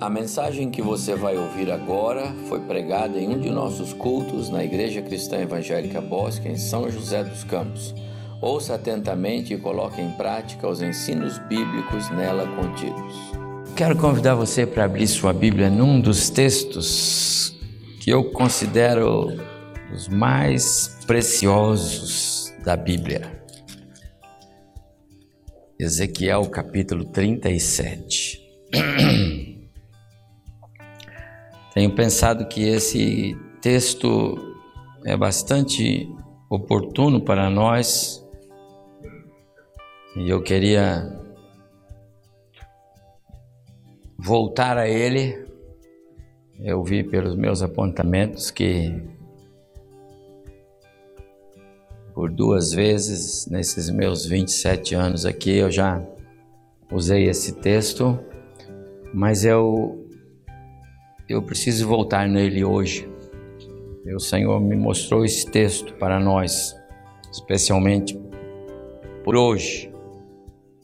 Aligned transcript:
A 0.00 0.10
mensagem 0.10 0.70
que 0.70 0.82
você 0.82 1.14
vai 1.14 1.38
ouvir 1.38 1.70
agora 1.70 2.34
foi 2.48 2.58
pregada 2.60 3.16
em 3.16 3.28
um 3.28 3.38
de 3.38 3.48
nossos 3.48 3.92
cultos 3.92 4.50
na 4.50 4.64
Igreja 4.64 5.00
Cristã 5.00 5.38
Evangélica 5.38 6.00
Bosque, 6.00 6.48
em 6.48 6.56
São 6.56 6.90
José 6.90 7.22
dos 7.22 7.44
Campos. 7.44 7.94
Ouça 8.42 8.74
atentamente 8.74 9.54
e 9.54 9.56
coloque 9.56 10.02
em 10.02 10.10
prática 10.10 10.68
os 10.68 10.82
ensinos 10.82 11.38
bíblicos 11.38 12.10
nela 12.10 12.44
contidos. 12.56 13.14
Quero 13.76 13.96
convidar 13.96 14.34
você 14.34 14.66
para 14.66 14.84
abrir 14.84 15.06
sua 15.06 15.32
Bíblia 15.32 15.70
num 15.70 16.00
dos 16.00 16.28
textos 16.28 17.56
que 18.00 18.10
eu 18.10 18.32
considero 18.32 19.28
os 19.94 20.08
mais 20.08 20.98
preciosos 21.06 22.52
da 22.64 22.76
Bíblia. 22.76 23.44
Ezequiel 25.78 26.46
capítulo 26.46 27.04
37. 27.04 28.43
Tenho 31.74 31.92
pensado 31.92 32.46
que 32.46 32.62
esse 32.68 33.36
texto 33.60 34.36
é 35.04 35.16
bastante 35.16 36.08
oportuno 36.48 37.20
para 37.20 37.50
nós 37.50 38.24
e 40.16 40.30
eu 40.30 40.40
queria 40.40 41.20
voltar 44.16 44.78
a 44.78 44.88
ele. 44.88 45.44
Eu 46.60 46.84
vi 46.84 47.02
pelos 47.02 47.34
meus 47.34 47.60
apontamentos 47.60 48.52
que 48.52 48.94
por 52.14 52.30
duas 52.30 52.72
vezes 52.72 53.48
nesses 53.48 53.90
meus 53.90 54.24
27 54.24 54.94
anos 54.94 55.26
aqui 55.26 55.56
eu 55.56 55.72
já 55.72 56.00
usei 56.92 57.28
esse 57.28 57.56
texto, 57.56 58.16
mas 59.12 59.44
eu 59.44 60.03
eu 61.28 61.42
preciso 61.42 61.88
voltar 61.88 62.28
nele 62.28 62.64
hoje. 62.64 63.08
o 64.06 64.20
Senhor 64.20 64.60
me 64.60 64.76
mostrou 64.76 65.24
esse 65.24 65.50
texto 65.50 65.94
para 65.94 66.20
nós, 66.20 66.76
especialmente 67.32 68.18
por 69.24 69.34
hoje, 69.36 69.90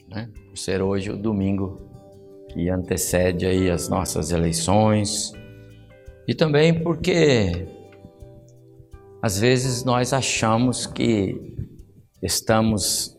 né? 0.09 0.29
por 0.49 0.57
ser 0.57 0.81
hoje 0.81 1.11
o 1.11 1.17
domingo 1.17 1.79
que 2.49 2.69
antecede 2.69 3.45
aí 3.45 3.69
as 3.69 3.87
nossas 3.87 4.31
eleições 4.31 5.31
e 6.27 6.33
também 6.33 6.81
porque 6.81 7.67
às 9.21 9.39
vezes 9.39 9.83
nós 9.83 10.11
achamos 10.11 10.85
que 10.87 11.39
estamos 12.21 13.17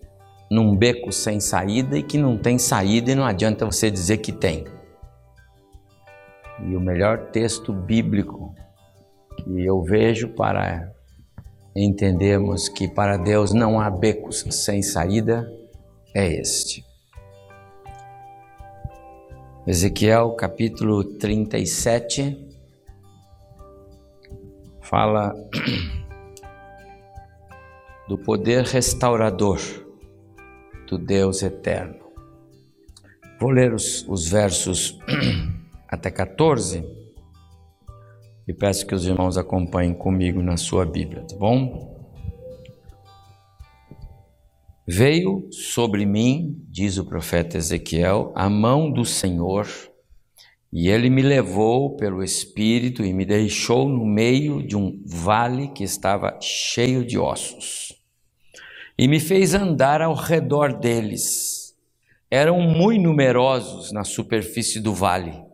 num 0.51 0.77
beco 0.77 1.13
sem 1.13 1.41
saída 1.41 1.97
e 1.97 2.03
que 2.03 2.19
não 2.19 2.37
tem 2.37 2.59
saída 2.59 3.13
e 3.13 3.15
não 3.15 3.25
adianta 3.25 3.65
você 3.65 3.91
dizer 3.91 4.19
que 4.19 4.33
tem. 4.33 4.65
E 6.61 6.77
o 6.77 6.81
melhor 6.81 7.31
texto 7.31 7.73
bíblico 7.73 8.55
que 9.37 9.65
eu 9.65 9.83
vejo 9.83 10.29
para 10.29 10.93
entendermos 11.75 12.69
que 12.69 12.87
para 12.87 13.17
Deus 13.17 13.53
não 13.53 13.81
há 13.81 13.91
becos 13.91 14.45
sem 14.51 14.83
saída 14.83 15.51
é 16.15 16.27
este. 16.27 16.85
Ezequiel 19.67 20.33
capítulo 20.33 21.05
37 21.05 22.49
fala 24.81 25.33
do 28.09 28.19
poder 28.19 28.65
restaurador 28.65 29.59
do 30.89 30.99
Deus 30.99 31.43
eterno. 31.43 32.03
Vou 33.41 33.51
ler 33.51 33.73
os, 33.73 34.07
os 34.09 34.29
versos 34.29 34.99
até 35.93 36.11
14. 36.11 36.83
E 38.49 38.55
peço 38.55 38.87
que 38.87 38.95
os 38.95 39.05
irmãos 39.05 39.37
acompanhem 39.37 39.93
comigo 39.93 40.43
na 40.43 40.57
sua 40.57 40.87
Bíblia, 40.87 41.23
tá 41.23 41.37
bom? 41.37 41.93
Veio 44.89 45.49
sobre 45.53 46.07
mim, 46.07 46.65
diz 46.67 46.97
o 46.97 47.05
profeta 47.05 47.59
Ezequiel, 47.59 48.33
a 48.35 48.49
mão 48.49 48.91
do 48.91 49.05
Senhor, 49.05 49.69
e 50.73 50.89
ele 50.89 51.11
me 51.11 51.21
levou 51.21 51.95
pelo 51.95 52.25
Espírito 52.25 53.05
e 53.05 53.13
me 53.13 53.27
deixou 53.27 53.87
no 53.87 54.05
meio 54.07 54.67
de 54.67 54.75
um 54.75 55.01
vale 55.05 55.69
que 55.69 55.85
estava 55.85 56.39
cheio 56.41 57.05
de 57.05 57.19
ossos, 57.19 57.95
e 58.99 59.07
me 59.07 59.21
fez 59.21 59.55
andar 59.55 60.01
ao 60.01 60.15
redor 60.15 60.73
deles. 60.73 61.77
Eram 62.31 62.61
muito 62.61 63.03
numerosos 63.03 63.93
na 63.93 64.05
superfície 64.05 64.81
do 64.81 64.95
vale 64.95 65.52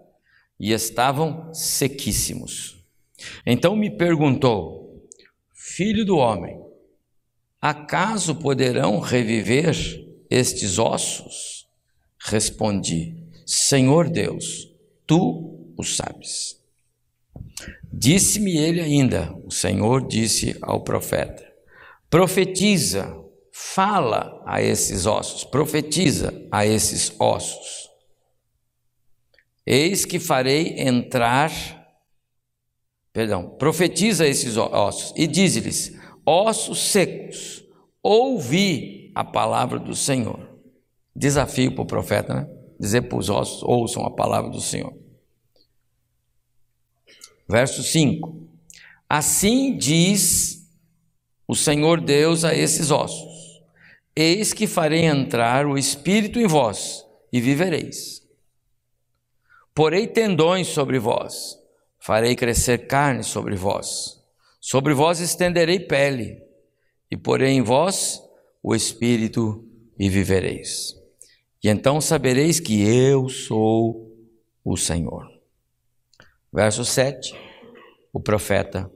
e 0.58 0.72
estavam 0.72 1.52
sequíssimos. 1.54 2.82
Então 3.46 3.76
me 3.76 3.90
perguntou: 3.90 5.06
Filho 5.52 6.04
do 6.04 6.16
homem, 6.16 6.60
acaso 7.60 8.34
poderão 8.34 9.00
reviver 9.00 9.76
estes 10.30 10.78
ossos? 10.78 11.68
Respondi: 12.18 13.16
Senhor 13.46 14.08
Deus, 14.08 14.72
tu 15.06 15.72
o 15.76 15.84
sabes. 15.84 16.60
Disse-me 17.92 18.56
ele 18.56 18.80
ainda: 18.80 19.34
O 19.44 19.50
Senhor 19.50 20.06
disse 20.06 20.56
ao 20.60 20.82
profeta: 20.82 21.46
Profetiza, 22.10 23.16
fala 23.52 24.42
a 24.46 24.62
esses 24.62 25.06
ossos, 25.06 25.44
profetiza 25.44 26.32
a 26.50 26.66
esses 26.66 27.12
ossos 27.18 27.87
Eis 29.70 30.06
que 30.06 30.18
farei 30.18 30.80
entrar, 30.80 31.52
perdão, 33.12 33.50
profetiza 33.58 34.26
esses 34.26 34.56
ossos 34.56 35.12
e 35.14 35.26
diz-lhes: 35.26 35.94
ossos 36.24 36.78
secos, 36.90 37.62
ouvi 38.02 39.12
a 39.14 39.22
palavra 39.22 39.78
do 39.78 39.94
Senhor. 39.94 40.58
Desafio 41.14 41.74
para 41.74 41.82
o 41.82 41.86
profeta, 41.86 42.32
né? 42.34 42.48
Dizer 42.80 43.02
para 43.02 43.18
os 43.18 43.28
ossos: 43.28 43.62
ouçam 43.62 44.06
a 44.06 44.10
palavra 44.10 44.50
do 44.50 44.58
Senhor. 44.58 44.96
Verso 47.46 47.82
5: 47.82 48.48
Assim 49.06 49.76
diz 49.76 50.66
o 51.46 51.54
Senhor 51.54 52.00
Deus 52.00 52.42
a 52.42 52.54
esses 52.54 52.90
ossos: 52.90 53.62
Eis 54.16 54.54
que 54.54 54.66
farei 54.66 55.04
entrar 55.04 55.66
o 55.66 55.76
Espírito 55.76 56.40
em 56.40 56.46
vós 56.46 57.04
e 57.30 57.38
vivereis. 57.38 58.26
Porei 59.78 60.08
tendões 60.08 60.66
sobre 60.66 60.98
vós, 60.98 61.56
farei 62.00 62.34
crescer 62.34 62.88
carne 62.88 63.22
sobre 63.22 63.54
vós, 63.54 64.20
sobre 64.60 64.92
vós 64.92 65.20
estenderei 65.20 65.78
pele, 65.78 66.42
e 67.08 67.16
porei 67.16 67.50
em 67.50 67.62
vós 67.62 68.20
o 68.60 68.74
espírito 68.74 69.64
e 69.96 70.08
vivereis. 70.08 70.96
E 71.62 71.68
então 71.68 72.00
sabereis 72.00 72.58
que 72.58 72.82
eu 72.82 73.28
sou 73.28 74.18
o 74.64 74.76
Senhor. 74.76 75.30
Verso 76.52 76.84
7: 76.84 77.32
o 78.12 78.18
profeta 78.18 78.90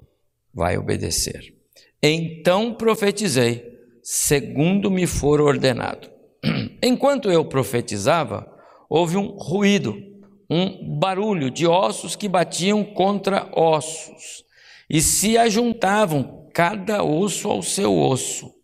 vai 0.52 0.76
obedecer. 0.76 1.54
Então 2.02 2.74
profetizei, 2.74 3.78
segundo 4.02 4.90
me 4.90 5.06
for 5.06 5.40
ordenado. 5.40 6.10
Enquanto 6.82 7.30
eu 7.30 7.44
profetizava, 7.44 8.52
houve 8.90 9.16
um 9.16 9.28
ruído 9.28 10.10
um 10.52 10.98
barulho 10.98 11.50
de 11.50 11.66
ossos 11.66 12.14
que 12.14 12.28
batiam 12.28 12.84
contra 12.84 13.50
ossos 13.58 14.44
e 14.88 15.00
se 15.00 15.38
ajuntavam 15.38 16.46
cada 16.52 17.02
osso 17.02 17.48
ao 17.48 17.62
seu 17.62 17.96
osso. 17.98 18.54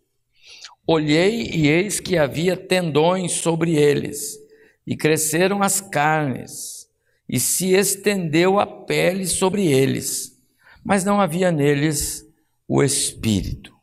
Olhei 0.85 1.49
e 1.51 1.67
eis 1.67 1.99
que 1.99 2.15
havia 2.15 2.55
tendões 2.55 3.31
sobre 3.33 3.75
eles, 3.75 4.37
e 4.85 4.95
cresceram 4.95 5.63
as 5.63 5.81
carnes, 5.81 6.87
e 7.27 7.39
se 7.39 7.73
estendeu 7.73 8.59
a 8.59 8.67
pele 8.67 9.25
sobre 9.25 9.65
eles, 9.67 10.39
mas 10.83 11.03
não 11.03 11.19
havia 11.19 11.51
neles 11.51 12.23
o 12.67 12.83
espírito. 12.83 13.75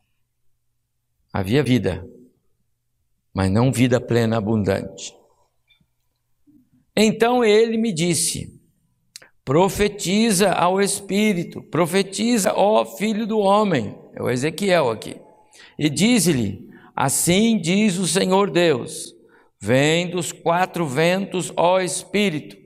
Havia 1.32 1.62
vida, 1.62 2.08
mas 3.34 3.50
não 3.50 3.72
vida 3.72 4.00
plena 4.00 4.36
abundante. 4.36 5.12
Então 6.96 7.44
ele 7.44 7.76
me 7.76 7.92
disse: 7.92 8.58
profetiza 9.44 10.50
ao 10.52 10.80
Espírito, 10.80 11.62
profetiza, 11.62 12.54
ó 12.54 12.84
Filho 12.84 13.26
do 13.26 13.38
Homem, 13.38 13.96
é 14.14 14.22
o 14.22 14.30
Ezequiel 14.30 14.90
aqui, 14.90 15.20
e 15.78 15.90
diz-lhe: 15.90 16.66
Assim 16.94 17.58
diz 17.58 17.98
o 17.98 18.08
Senhor 18.08 18.50
Deus: 18.50 19.14
Vem 19.60 20.08
dos 20.08 20.32
quatro 20.32 20.86
ventos, 20.86 21.52
ó 21.54 21.80
Espírito, 21.80 22.56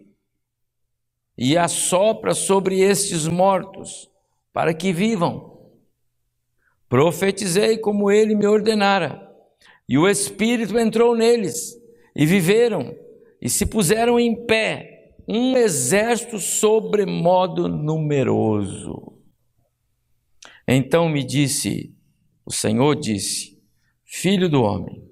e 1.36 1.58
assopra 1.58 2.32
sobre 2.32 2.80
estes 2.80 3.26
mortos, 3.26 4.08
para 4.52 4.72
que 4.72 4.92
vivam. 4.92 5.50
Profetizei 6.88 7.78
como 7.78 8.10
ele 8.10 8.34
me 8.34 8.46
ordenara, 8.46 9.28
e 9.88 9.98
o 9.98 10.08
Espírito 10.08 10.78
entrou 10.78 11.16
neles, 11.16 11.74
e 12.14 12.24
viveram 12.24 12.94
e 13.40 13.48
se 13.48 13.66
puseram 13.66 14.18
em 14.18 14.46
pé, 14.46 15.14
um 15.28 15.56
exército 15.56 16.38
sobremodo 16.38 17.68
numeroso. 17.68 19.18
Então 20.66 21.08
me 21.08 21.24
disse, 21.24 21.94
o 22.44 22.52
Senhor 22.52 22.96
disse: 22.96 23.60
Filho 24.04 24.48
do 24.48 24.62
homem, 24.62 25.02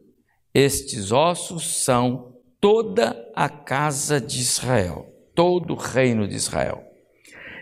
estes 0.52 1.12
ossos 1.12 1.64
são 1.84 2.36
toda 2.60 3.30
a 3.34 3.48
casa 3.48 4.20
de 4.20 4.40
Israel, 4.40 5.06
todo 5.34 5.74
o 5.74 5.76
reino 5.76 6.26
de 6.26 6.34
Israel. 6.34 6.84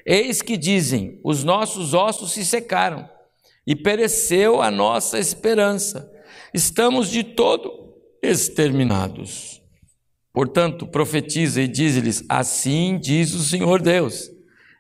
Eis 0.07 0.41
que 0.41 0.57
dizem: 0.57 1.21
os 1.25 1.45
nossos 1.45 1.93
ossos 1.93 2.33
se 2.33 2.45
secaram 2.45 3.09
e 3.67 3.75
pereceu 3.75 4.63
a 4.63 4.71
nossa 4.71 5.19
esperança. 5.19 6.11
Estamos 6.55 7.11
de 7.11 7.25
todo 7.25 7.95
exterminados. 8.23 9.56
Portanto, 10.37 10.87
profetiza 10.87 11.63
e 11.63 11.67
diz-lhes: 11.67 12.23
Assim 12.29 12.99
diz 12.99 13.33
o 13.33 13.39
Senhor 13.39 13.81
Deus: 13.81 14.31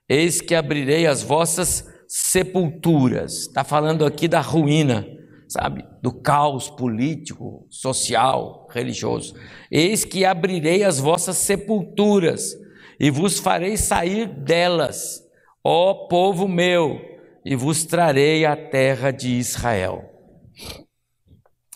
Eis 0.06 0.38
que 0.43 0.55
abrirei 0.55 1.06
as 1.06 1.23
vossas 1.23 1.82
sepulturas. 2.06 3.47
Está 3.47 3.64
falando 3.64 4.05
aqui 4.05 4.29
da 4.29 4.43
ruína, 4.43 5.06
sabe? 5.49 5.82
Do 6.03 6.12
caos 6.12 6.69
político, 6.69 7.67
social, 7.70 8.69
religioso. 8.70 9.35
Eis 9.73 10.05
que 10.05 10.26
abrirei 10.26 10.85
as 10.85 11.00
vossas 11.00 11.38
sepulturas 11.38 12.55
e 13.00 13.11
vos 13.11 13.38
farei 13.38 13.79
sair 13.79 14.26
delas, 14.26 15.23
ó 15.64 16.06
povo 16.06 16.47
meu, 16.47 17.00
e 17.43 17.56
vos 17.56 17.82
trarei 17.87 18.44
a 18.44 18.55
terra 18.55 19.11
de 19.11 19.31
Israel. 19.31 20.05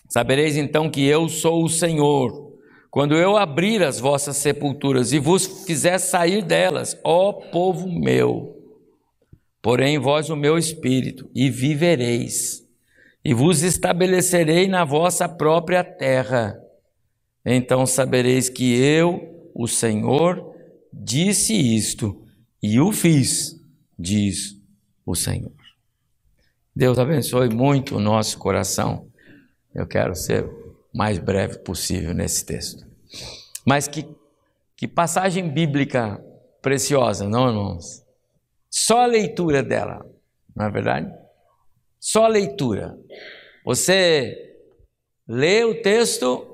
Sabereis 0.06 0.58
então 0.58 0.90
que 0.90 1.02
eu 1.06 1.30
sou 1.30 1.64
o 1.64 1.68
Senhor, 1.70 2.49
quando 2.90 3.14
eu 3.14 3.36
abrir 3.36 3.82
as 3.82 4.00
vossas 4.00 4.36
sepulturas 4.36 5.12
e 5.12 5.18
vos 5.18 5.64
fizer 5.64 5.98
sair 5.98 6.42
delas, 6.42 6.98
ó 7.04 7.32
povo 7.32 7.88
meu. 7.88 8.56
Porém, 9.62 9.98
vós 9.98 10.28
o 10.28 10.36
meu 10.36 10.58
espírito, 10.58 11.30
e 11.34 11.50
vivereis, 11.50 12.66
e 13.24 13.32
vos 13.32 13.62
estabelecerei 13.62 14.66
na 14.66 14.84
vossa 14.84 15.28
própria 15.28 15.84
terra. 15.84 16.58
Então 17.44 17.86
sabereis 17.86 18.48
que 18.48 18.74
eu, 18.74 19.50
o 19.54 19.68
Senhor, 19.68 20.54
disse 20.92 21.54
isto 21.54 22.24
e 22.62 22.80
o 22.80 22.90
fiz, 22.90 23.60
diz 23.98 24.56
o 25.06 25.14
Senhor. 25.14 25.52
Deus 26.74 26.98
abençoe 26.98 27.48
muito 27.48 27.96
o 27.96 28.00
nosso 28.00 28.38
coração. 28.38 29.06
Eu 29.74 29.86
quero 29.86 30.14
ser 30.14 30.48
mais 30.92 31.18
breve 31.18 31.58
possível 31.58 32.12
nesse 32.14 32.44
texto. 32.44 32.86
Mas 33.64 33.86
que, 33.86 34.06
que 34.76 34.88
passagem 34.88 35.48
bíblica 35.48 36.22
preciosa, 36.60 37.28
não, 37.28 37.48
irmãos? 37.48 38.04
Só 38.68 39.02
a 39.02 39.06
leitura 39.06 39.62
dela, 39.62 40.04
não 40.54 40.66
é 40.66 40.70
verdade? 40.70 41.12
Só 41.98 42.24
a 42.24 42.28
leitura. 42.28 42.98
Você 43.64 44.56
lê 45.26 45.64
o 45.64 45.82
texto, 45.82 46.46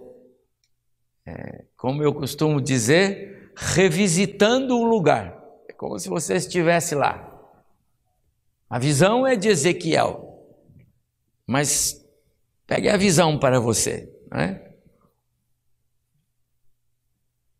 é, 1.24 1.64
como 1.76 2.02
eu 2.02 2.12
costumo 2.12 2.60
dizer, 2.60 3.52
revisitando 3.56 4.76
o 4.76 4.84
lugar. 4.84 5.40
É 5.68 5.72
como 5.72 5.98
se 5.98 6.08
você 6.08 6.34
estivesse 6.34 6.94
lá. 6.94 7.32
A 8.68 8.78
visão 8.78 9.26
é 9.26 9.36
de 9.36 9.48
Ezequiel, 9.48 10.44
mas 11.46 12.04
pegue 12.66 12.88
a 12.88 12.96
visão 12.96 13.38
para 13.38 13.60
você. 13.60 14.12
Né? 14.30 14.72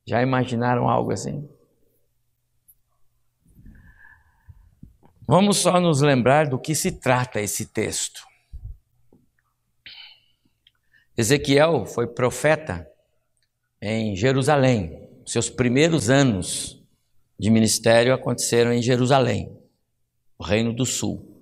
Já 0.07 0.23
imaginaram 0.23 0.89
algo 0.89 1.13
assim? 1.13 1.49
Vamos 5.27 5.57
só 5.57 5.81
nos 5.81 6.01
lembrar 6.01 6.49
do 6.49 6.59
que 6.59 6.75
se 6.75 6.93
trata 6.93 7.41
esse 7.41 7.67
texto. 7.67 8.25
Ezequiel 11.17 11.85
foi 11.85 12.07
profeta 12.07 12.89
em 13.81 14.15
Jerusalém, 14.15 15.09
seus 15.27 15.51
primeiros 15.51 16.09
anos 16.09 16.81
de 17.39 17.51
ministério 17.51 18.15
aconteceram 18.15 18.73
em 18.73 18.81
Jerusalém, 18.81 19.59
o 20.39 20.45
Reino 20.45 20.73
do 20.73 20.87
Sul. 20.87 21.37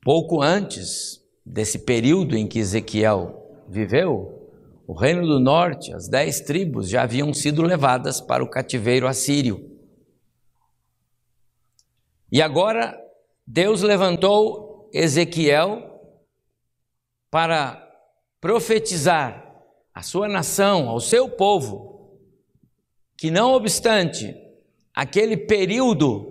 Pouco 0.00 0.42
antes 0.42 1.22
desse 1.46 1.78
período 1.78 2.36
em 2.36 2.48
que 2.48 2.58
Ezequiel 2.58 3.41
viveu, 3.72 4.50
o 4.86 4.92
Reino 4.92 5.26
do 5.26 5.40
Norte, 5.40 5.92
as 5.94 6.06
dez 6.06 6.40
tribos 6.40 6.88
já 6.88 7.02
haviam 7.02 7.32
sido 7.32 7.62
levadas 7.62 8.20
para 8.20 8.44
o 8.44 8.48
cativeiro 8.48 9.08
assírio. 9.08 9.70
E 12.30 12.42
agora 12.42 12.98
Deus 13.46 13.80
levantou 13.80 14.90
Ezequiel 14.92 16.00
para 17.30 17.82
profetizar 18.40 19.42
à 19.94 20.02
sua 20.02 20.28
nação, 20.28 20.88
ao 20.88 21.00
seu 21.00 21.28
povo, 21.28 22.18
que 23.16 23.30
não 23.30 23.52
obstante 23.52 24.34
aquele 24.94 25.36
período 25.36 26.28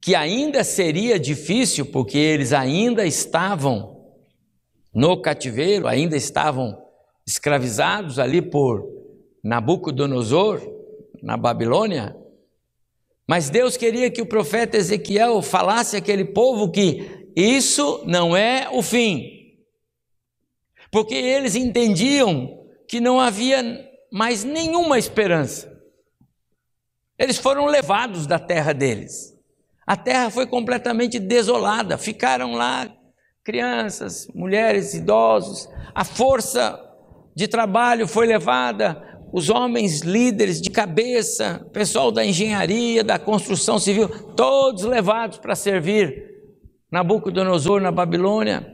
que 0.00 0.14
ainda 0.14 0.62
seria 0.62 1.18
difícil, 1.18 1.86
porque 1.86 2.18
eles 2.18 2.52
ainda 2.52 3.04
estavam 3.04 3.95
no 4.96 5.20
cativeiro, 5.20 5.86
ainda 5.86 6.16
estavam 6.16 6.82
escravizados 7.26 8.18
ali 8.18 8.40
por 8.40 8.82
Nabucodonosor, 9.44 10.58
na 11.22 11.36
Babilônia, 11.36 12.16
mas 13.28 13.50
Deus 13.50 13.76
queria 13.76 14.10
que 14.10 14.22
o 14.22 14.26
profeta 14.26 14.78
Ezequiel 14.78 15.42
falasse 15.42 15.98
àquele 15.98 16.24
povo 16.24 16.70
que 16.70 17.28
isso 17.36 18.02
não 18.06 18.34
é 18.34 18.70
o 18.72 18.80
fim, 18.80 19.58
porque 20.90 21.14
eles 21.14 21.54
entendiam 21.54 22.64
que 22.88 22.98
não 22.98 23.20
havia 23.20 23.86
mais 24.10 24.44
nenhuma 24.44 24.98
esperança. 24.98 25.70
Eles 27.18 27.36
foram 27.36 27.66
levados 27.66 28.26
da 28.26 28.38
terra 28.38 28.72
deles. 28.72 29.36
A 29.86 29.94
terra 29.94 30.30
foi 30.30 30.46
completamente 30.46 31.18
desolada, 31.18 31.98
ficaram 31.98 32.52
lá 32.52 32.90
crianças, 33.46 34.28
mulheres, 34.34 34.92
idosos. 34.92 35.68
A 35.94 36.02
força 36.02 36.82
de 37.32 37.46
trabalho 37.46 38.08
foi 38.08 38.26
levada, 38.26 39.20
os 39.32 39.48
homens 39.48 40.00
líderes 40.00 40.60
de 40.60 40.68
cabeça, 40.68 41.64
pessoal 41.72 42.10
da 42.10 42.24
engenharia, 42.24 43.04
da 43.04 43.20
construção 43.20 43.78
civil, 43.78 44.08
todos 44.34 44.82
levados 44.82 45.38
para 45.38 45.54
servir 45.54 46.34
Nabucodonosor 46.90 47.80
na 47.80 47.92
Babilônia. 47.92 48.66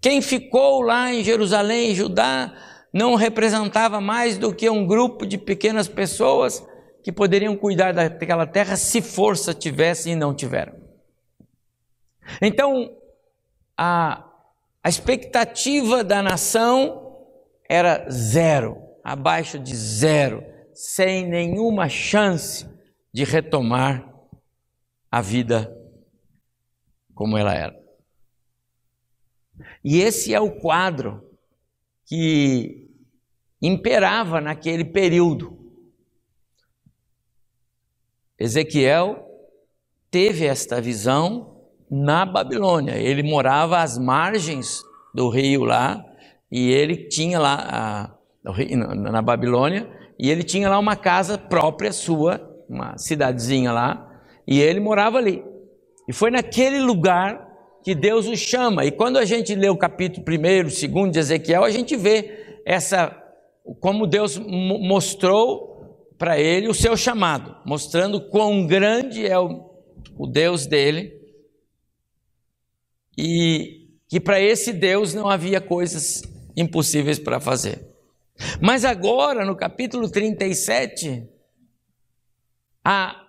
Quem 0.00 0.22
ficou 0.22 0.80
lá 0.80 1.12
em 1.12 1.22
Jerusalém, 1.22 1.94
Judá, 1.94 2.54
não 2.94 3.16
representava 3.16 4.00
mais 4.00 4.38
do 4.38 4.54
que 4.54 4.70
um 4.70 4.86
grupo 4.86 5.26
de 5.26 5.36
pequenas 5.36 5.88
pessoas 5.88 6.66
que 7.04 7.12
poderiam 7.12 7.54
cuidar 7.54 7.92
daquela 7.92 8.46
terra 8.46 8.76
se 8.76 9.02
força 9.02 9.52
tivessem 9.52 10.14
e 10.14 10.16
não 10.16 10.34
tiveram. 10.34 10.72
Então, 12.40 12.90
a, 13.76 14.24
a 14.82 14.88
expectativa 14.88 16.02
da 16.02 16.22
nação 16.22 17.26
era 17.68 18.08
zero, 18.10 18.76
abaixo 19.02 19.58
de 19.58 19.74
zero, 19.74 20.44
sem 20.72 21.26
nenhuma 21.26 21.88
chance 21.88 22.66
de 23.12 23.24
retomar 23.24 24.12
a 25.10 25.20
vida 25.20 25.74
como 27.14 27.36
ela 27.36 27.54
era. 27.54 27.86
E 29.82 30.00
esse 30.00 30.34
é 30.34 30.40
o 30.40 30.60
quadro 30.60 31.26
que 32.04 32.90
imperava 33.60 34.40
naquele 34.40 34.84
período. 34.84 35.56
Ezequiel 38.38 39.24
teve 40.10 40.44
esta 40.44 40.80
visão 40.80 41.55
na 41.90 42.24
Babilônia. 42.24 42.96
Ele 42.96 43.22
morava 43.22 43.78
às 43.78 43.98
margens 43.98 44.82
do 45.14 45.28
rio 45.28 45.64
lá 45.64 46.04
e 46.50 46.70
ele 46.70 46.96
tinha 47.08 47.38
lá 47.38 48.10
a, 48.44 48.54
na 48.94 49.22
Babilônia 49.22 49.88
e 50.18 50.30
ele 50.30 50.42
tinha 50.42 50.68
lá 50.68 50.78
uma 50.78 50.96
casa 50.96 51.36
própria 51.36 51.92
sua, 51.92 52.40
uma 52.68 52.96
cidadezinha 52.96 53.70
lá, 53.70 54.20
e 54.46 54.60
ele 54.60 54.80
morava 54.80 55.18
ali. 55.18 55.44
E 56.08 56.12
foi 56.12 56.30
naquele 56.30 56.78
lugar 56.78 57.46
que 57.82 57.94
Deus 57.94 58.26
o 58.26 58.36
chama. 58.36 58.84
E 58.84 58.90
quando 58.90 59.18
a 59.18 59.24
gente 59.24 59.54
lê 59.54 59.68
o 59.68 59.76
capítulo 59.76 60.24
1, 60.26 60.90
2 60.90 61.12
de 61.12 61.18
Ezequiel, 61.18 61.64
a 61.64 61.70
gente 61.70 61.96
vê 61.96 62.60
essa 62.64 63.14
como 63.80 64.06
Deus 64.06 64.38
mostrou 64.38 65.76
para 66.16 66.38
ele 66.38 66.68
o 66.68 66.74
seu 66.74 66.96
chamado, 66.96 67.56
mostrando 67.64 68.20
quão 68.20 68.66
grande 68.66 69.26
é 69.26 69.38
o, 69.38 69.70
o 70.16 70.26
Deus 70.26 70.66
dele 70.66 71.15
e 73.16 73.88
que 74.08 74.20
para 74.20 74.40
esse 74.40 74.72
Deus 74.72 75.14
não 75.14 75.28
havia 75.28 75.60
coisas 75.60 76.22
impossíveis 76.56 77.18
para 77.18 77.40
fazer. 77.40 77.86
Mas 78.60 78.84
agora, 78.84 79.44
no 79.44 79.56
capítulo 79.56 80.10
37, 80.10 81.26
a, 82.84 83.26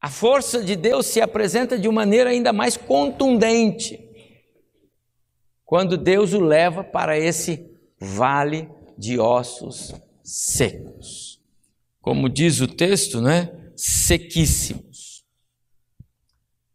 a 0.00 0.08
força 0.08 0.62
de 0.62 0.76
Deus 0.76 1.06
se 1.06 1.20
apresenta 1.20 1.78
de 1.78 1.88
maneira 1.88 2.30
ainda 2.30 2.52
mais 2.52 2.76
contundente 2.76 4.08
quando 5.64 5.96
Deus 5.96 6.32
o 6.32 6.40
leva 6.40 6.82
para 6.82 7.18
esse 7.18 7.70
vale 8.00 8.68
de 8.98 9.18
ossos 9.18 9.94
secos. 10.24 11.40
Como 12.00 12.28
diz 12.28 12.60
o 12.60 12.66
texto, 12.66 13.20
né? 13.20 13.72
Sequíssimos. 13.76 14.89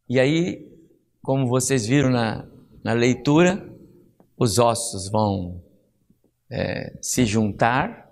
E 0.07 0.19
aí, 0.19 0.67
como 1.21 1.47
vocês 1.47 1.85
viram 1.85 2.09
na, 2.09 2.45
na 2.83 2.93
leitura, 2.93 3.67
os 4.38 4.59
ossos 4.59 5.09
vão 5.09 5.62
é, 6.50 6.97
se 7.01 7.25
juntar, 7.25 8.05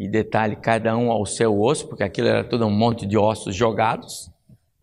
e 0.00 0.08
detalhe, 0.08 0.56
cada 0.56 0.96
um 0.96 1.10
ao 1.10 1.26
seu 1.26 1.60
osso, 1.60 1.86
porque 1.86 2.02
aquilo 2.02 2.26
era 2.26 2.42
tudo 2.42 2.64
um 2.64 2.70
monte 2.70 3.04
de 3.04 3.18
ossos 3.18 3.54
jogados. 3.54 4.30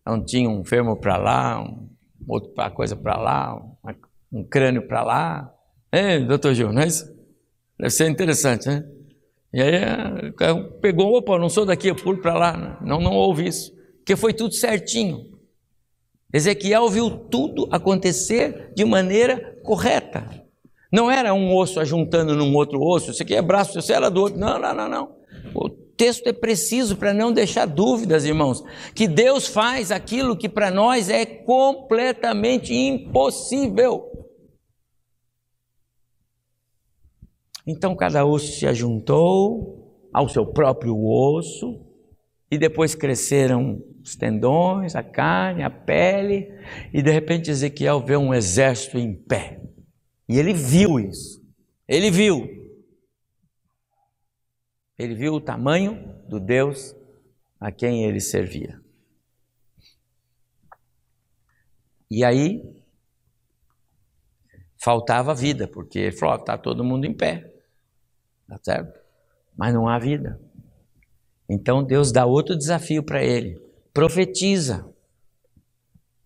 Então 0.00 0.24
tinha 0.24 0.48
um 0.48 0.64
fermo 0.64 0.96
para 0.96 1.16
lá, 1.16 1.60
um 1.60 1.88
outro 2.28 2.50
para 2.50 2.70
coisa 2.70 2.94
para 2.94 3.18
lá, 3.18 3.60
um 4.32 4.44
crânio 4.44 4.86
para 4.86 5.02
lá. 5.02 5.52
É, 5.90 6.20
doutor 6.20 6.54
Gil, 6.54 6.72
não 6.72 6.82
é 6.82 6.86
isso? 6.86 7.12
Deve 7.76 7.90
ser 7.90 8.08
interessante, 8.08 8.68
né? 8.68 8.88
E 9.52 9.60
aí 9.60 10.32
cara 10.34 10.62
pegou, 10.80 11.16
opa, 11.16 11.36
não 11.36 11.48
sou 11.48 11.66
daqui, 11.66 11.88
eu 11.88 11.96
pulo 11.96 12.18
para 12.18 12.34
lá. 12.34 12.78
Não, 12.80 13.00
não 13.00 13.12
houve 13.12 13.48
isso. 13.48 13.74
Porque 13.96 14.14
foi 14.14 14.32
tudo 14.32 14.54
certinho. 14.54 15.37
Ezequiel 16.32 16.88
viu 16.88 17.10
tudo 17.10 17.68
acontecer 17.70 18.72
de 18.74 18.84
maneira 18.84 19.58
correta. 19.62 20.28
Não 20.92 21.10
era 21.10 21.34
um 21.34 21.54
osso 21.54 21.80
ajuntando 21.80 22.34
num 22.34 22.54
outro 22.54 22.80
osso, 22.80 23.10
isso 23.10 23.22
aqui 23.22 23.34
é 23.34 23.42
braço, 23.42 23.78
isso 23.78 23.92
era 23.92 24.10
do 24.10 24.22
outro. 24.22 24.38
Não, 24.38 24.58
não, 24.58 24.74
não, 24.74 24.88
não. 24.88 25.16
O 25.54 25.68
texto 25.68 26.26
é 26.26 26.32
preciso 26.32 26.96
para 26.96 27.12
não 27.12 27.32
deixar 27.32 27.66
dúvidas, 27.66 28.24
irmãos. 28.24 28.62
Que 28.94 29.08
Deus 29.08 29.46
faz 29.46 29.90
aquilo 29.90 30.36
que 30.36 30.48
para 30.48 30.70
nós 30.70 31.10
é 31.10 31.26
completamente 31.26 32.74
impossível. 32.74 34.04
Então 37.66 37.94
cada 37.94 38.24
osso 38.24 38.52
se 38.52 38.66
ajuntou 38.66 40.08
ao 40.12 40.28
seu 40.28 40.46
próprio 40.46 40.96
osso, 41.04 41.87
e 42.50 42.56
depois 42.56 42.94
cresceram 42.94 43.82
os 44.02 44.16
tendões, 44.16 44.96
a 44.96 45.02
carne, 45.02 45.62
a 45.62 45.70
pele, 45.70 46.48
e 46.92 47.02
de 47.02 47.10
repente 47.10 47.50
Ezequiel 47.50 48.00
vê 48.00 48.16
um 48.16 48.32
exército 48.32 48.98
em 48.98 49.14
pé. 49.14 49.60
E 50.28 50.38
ele 50.38 50.52
viu 50.52 50.98
isso. 50.98 51.42
Ele 51.86 52.10
viu. 52.10 52.46
Ele 54.98 55.14
viu 55.14 55.34
o 55.34 55.40
tamanho 55.40 56.14
do 56.28 56.40
Deus 56.40 56.94
a 57.60 57.70
quem 57.70 58.04
ele 58.04 58.20
servia. 58.20 58.80
E 62.10 62.24
aí 62.24 62.62
faltava 64.76 65.34
vida, 65.34 65.68
porque 65.68 65.98
ele 65.98 66.16
falou: 66.16 66.36
está 66.36 66.56
todo 66.56 66.84
mundo 66.84 67.04
em 67.04 67.14
pé. 67.14 67.52
Tá 68.46 68.58
certo? 68.62 68.98
Mas 69.56 69.74
não 69.74 69.88
há 69.88 69.98
vida. 69.98 70.40
Então 71.48 71.82
Deus 71.82 72.12
dá 72.12 72.26
outro 72.26 72.56
desafio 72.56 73.02
para 73.02 73.24
ele: 73.24 73.60
profetiza. 73.92 74.86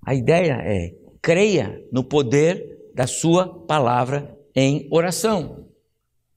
A 0.04 0.14
ideia 0.14 0.54
é 0.64 0.94
creia 1.22 1.86
no 1.92 2.02
poder 2.02 2.90
da 2.94 3.06
sua 3.06 3.48
palavra 3.66 4.36
em 4.54 4.88
oração. 4.90 5.68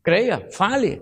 Creia, 0.04 0.48
fale. 0.52 1.02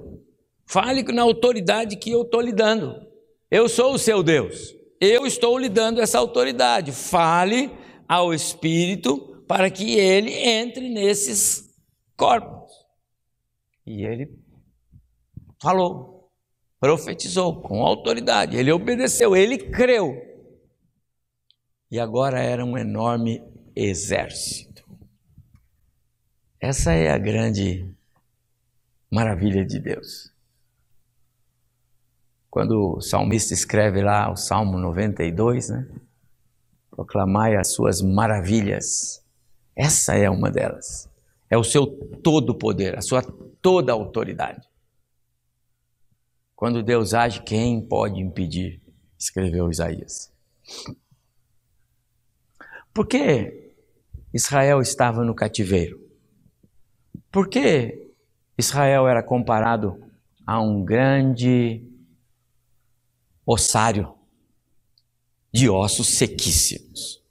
Fale 0.66 1.04
na 1.04 1.22
autoridade 1.22 1.98
que 1.98 2.10
eu 2.10 2.22
estou 2.22 2.40
lhe 2.40 2.54
dando. 2.54 3.06
Eu 3.52 3.68
sou 3.68 3.94
o 3.94 4.00
seu 4.00 4.24
Deus. 4.24 4.74
Eu 5.00 5.28
estou 5.28 5.58
lhe 5.58 5.68
dando 5.68 6.02
essa 6.02 6.18
autoridade. 6.18 6.94
Fale 6.94 7.70
ao 8.08 8.34
Espírito 8.34 9.44
para 9.48 9.70
que 9.70 10.00
ele 10.00 10.32
entre 10.32 10.90
nesses 10.90 11.70
corpos. 12.16 12.72
E 13.86 14.06
ele 14.06 14.30
falou, 15.62 16.13
profetizou 16.84 17.62
com 17.62 17.82
autoridade, 17.82 18.58
ele 18.58 18.70
obedeceu, 18.70 19.38
ele 19.38 19.58
creu. 19.58 20.22
E 21.90 21.98
agora 21.98 22.42
era 22.42 22.66
um 22.66 22.78
enorme 22.78 23.42
exército. 23.74 24.84
Essa 26.60 26.92
é 26.92 27.10
a 27.10 27.18
grande 27.18 27.90
maravilha 29.10 29.66
de 29.66 29.80
Deus. 29.80 30.30
Quando 32.52 32.98
o 32.98 33.02
salmista 33.02 33.54
escreve 33.54 34.02
lá 34.02 34.30
o 34.30 34.36
Salmo 34.36 34.78
92, 34.78 35.70
né? 35.70 35.88
Proclamai 36.92 37.56
as 37.56 37.72
suas 37.72 38.02
maravilhas. 38.02 39.24
Essa 39.74 40.16
é 40.16 40.30
uma 40.30 40.52
delas. 40.52 41.10
É 41.50 41.58
o 41.58 41.64
seu 41.64 41.88
todo 42.22 42.54
poder, 42.54 42.98
a 42.98 43.02
sua 43.02 43.22
toda 43.62 43.94
autoridade. 43.94 44.73
Quando 46.64 46.82
Deus 46.82 47.14
age, 47.14 47.44
quem 47.44 47.86
pode 47.86 48.22
impedir? 48.22 48.82
Escreveu 49.20 49.70
Isaías. 49.70 50.32
Por 52.94 53.06
que 53.06 53.74
Israel 54.34 54.80
estava 54.80 55.26
no 55.26 55.36
cativeiro? 55.36 56.00
Por 57.30 57.50
que 57.50 58.14
Israel 58.58 59.10
era 59.10 59.22
comparado 59.22 60.02
a 60.48 60.62
um 60.62 60.86
grande 60.86 61.86
ossário 63.46 64.16
de 65.52 65.70
ossos 65.70 66.18
sequíssimos? 66.18 67.22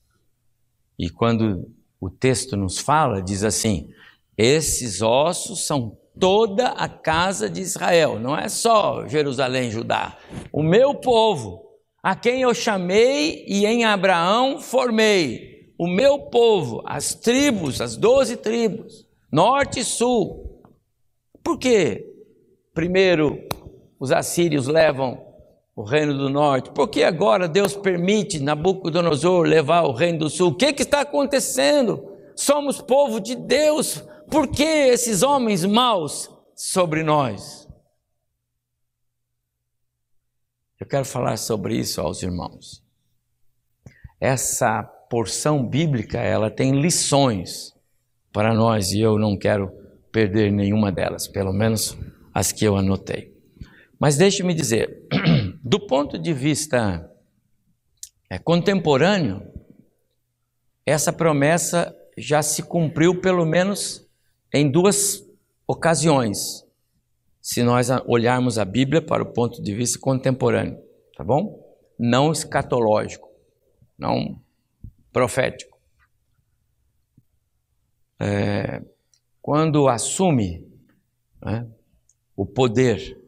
E 0.99 1.09
quando 1.09 1.71
o 1.99 2.11
texto 2.11 2.55
nos 2.55 2.79
fala, 2.79 3.23
diz 3.23 3.45
assim: 3.45 3.95
esses 4.37 5.01
ossos 5.01 5.65
são 5.65 5.97
toda 6.19 6.69
a 6.69 6.89
casa 6.89 7.49
de 7.49 7.61
Israel, 7.61 8.19
não 8.19 8.37
é 8.37 8.49
só 8.49 9.07
Jerusalém, 9.09 9.71
Judá. 9.71 10.17
O 10.53 10.63
meu 10.63 10.95
povo, 10.95 11.63
a 12.03 12.15
quem 12.15 12.43
eu 12.43 12.55
chamei 12.55 13.45
e 13.47 13.67
em 13.67 13.85
Abraão 13.85 14.61
formei, 14.61 15.73
o 15.79 15.87
meu 15.87 16.19
povo, 16.19 16.83
as 16.87 17.15
tribos, 17.15 17.81
as 17.81 17.97
doze 17.97 18.37
tribos, 18.37 19.07
norte 19.33 19.81
e 19.81 19.85
sul. 19.85 20.61
Por 21.43 21.59
quê? 21.59 22.07
Primeiro, 22.75 23.49
os 23.99 24.13
assírios 24.13 24.67
levam 24.67 25.33
o 25.75 25.83
reino 25.83 26.17
do 26.17 26.29
norte. 26.29 26.71
Por 26.71 26.89
que 26.89 27.03
agora 27.03 27.49
Deus 27.49 27.75
permite 27.75 28.39
Nabucodonosor 28.39 29.47
levar 29.47 29.83
o 29.83 29.93
reino 29.93 30.21
do 30.21 30.31
sul? 30.31 30.51
O 30.51 30.55
que, 30.55 30.73
que 30.73 30.83
está 30.83 31.01
acontecendo? 31.01 32.13
Somos 32.37 32.81
povo 32.81 33.21
de 33.21 33.35
Deus, 33.35 34.05
por 34.33 34.49
que 34.49 34.63
esses 34.63 35.23
homens 35.23 35.63
maus 35.63 36.31
sobre 36.57 37.03
nós? 37.03 37.69
Eu 40.81 40.87
quero 40.87 41.05
falar 41.05 41.37
sobre 41.37 41.77
isso 41.77 42.01
aos 42.01 42.23
irmãos. 42.23 42.83
Essa 44.19 44.83
porção 44.83 45.69
bíblica, 45.69 46.19
ela 46.19 46.51
tem 46.51 46.81
lições 46.81 47.75
para 48.33 48.55
nós 48.55 48.93
e 48.93 49.01
eu 49.01 49.19
não 49.19 49.37
quero 49.37 49.71
perder 50.11 50.51
nenhuma 50.51 50.91
delas, 50.91 51.29
pelo 51.29 51.53
menos 51.53 51.95
as 52.33 52.51
que 52.51 52.65
eu 52.65 52.75
anotei. 52.75 53.37
Mas 54.01 54.17
deixe-me 54.17 54.55
dizer, 54.55 55.07
do 55.63 55.87
ponto 55.87 56.19
de 56.19 56.33
vista 56.33 57.07
é, 58.31 58.39
contemporâneo, 58.39 59.47
essa 60.87 61.13
promessa 61.13 61.95
já 62.17 62.43
se 62.43 62.63
cumpriu 62.63 63.21
pelo 63.21 63.45
menos 63.45 64.02
em 64.53 64.71
duas 64.71 65.25
ocasiões, 65.67 66.67
se 67.41 67.63
nós 67.63 67.89
olharmos 68.07 68.59
a 68.59 68.65
Bíblia 68.65 69.01
para 69.01 69.23
o 69.23 69.33
ponto 69.33 69.63
de 69.63 69.75
vista 69.75 69.99
contemporâneo, 69.99 70.79
tá 71.17 71.25
bom? 71.25 71.61
Não 71.99 72.31
escatológico, 72.31 73.29
não 73.99 74.41
profético. 75.13 75.79
É, 78.21 78.83
quando 79.41 79.89
assume 79.89 80.65
né, 81.41 81.67
o 82.37 82.47
poder 82.47 83.19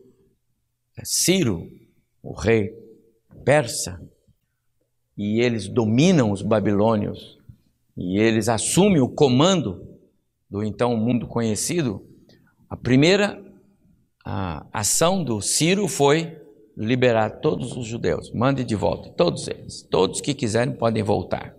é, 0.96 1.02
Ciro, 1.04 1.68
o 2.22 2.32
rei 2.32 2.72
persa, 3.44 4.00
e 5.16 5.40
eles 5.40 5.68
dominam 5.68 6.30
os 6.30 6.42
babilônios, 6.42 7.38
e 7.96 8.18
eles 8.18 8.48
assumem 8.48 9.00
o 9.00 9.08
comando 9.08 9.93
do 10.54 10.62
então 10.62 10.96
mundo 10.96 11.26
conhecido, 11.26 12.06
a 12.70 12.76
primeira 12.76 13.42
a 14.24 14.64
ação 14.72 15.24
do 15.24 15.40
Ciro 15.40 15.88
foi 15.88 16.38
liberar 16.76 17.40
todos 17.40 17.76
os 17.76 17.84
judeus, 17.84 18.32
mande 18.32 18.62
de 18.62 18.76
volta, 18.76 19.10
todos 19.10 19.48
eles, 19.48 19.82
todos 19.82 20.20
que 20.20 20.32
quiserem 20.32 20.72
podem 20.72 21.02
voltar. 21.02 21.56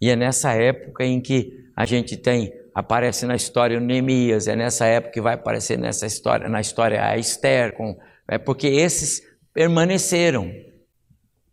E 0.00 0.08
é 0.08 0.16
nessa 0.16 0.54
época 0.54 1.04
em 1.04 1.20
que 1.20 1.52
a 1.76 1.84
gente 1.84 2.16
tem 2.16 2.50
aparece 2.74 3.26
na 3.26 3.36
história 3.36 3.76
o 3.76 3.80
Neemias, 3.80 4.48
é 4.48 4.56
nessa 4.56 4.86
época 4.86 5.12
que 5.12 5.20
vai 5.20 5.34
aparecer 5.34 5.78
nessa 5.78 6.06
história, 6.06 6.48
na 6.48 6.62
história 6.62 7.04
a 7.04 7.18
Esther, 7.18 7.76
com, 7.76 7.94
é 8.26 8.38
porque 8.38 8.68
esses 8.68 9.20
permaneceram. 9.52 10.50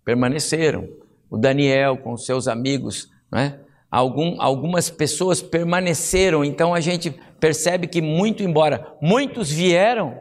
Permaneceram. 0.05 0.87
O 1.29 1.37
Daniel 1.37 1.97
com 1.97 2.15
seus 2.15 2.47
amigos, 2.47 3.09
né? 3.29 3.59
Algum, 3.91 4.41
algumas 4.41 4.89
pessoas 4.89 5.41
permaneceram, 5.41 6.45
então 6.45 6.73
a 6.73 6.79
gente 6.79 7.11
percebe 7.41 7.87
que, 7.87 8.01
muito 8.01 8.41
embora 8.41 8.95
muitos 9.01 9.51
vieram, 9.51 10.17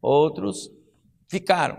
outros 0.00 0.70
ficaram. 1.28 1.76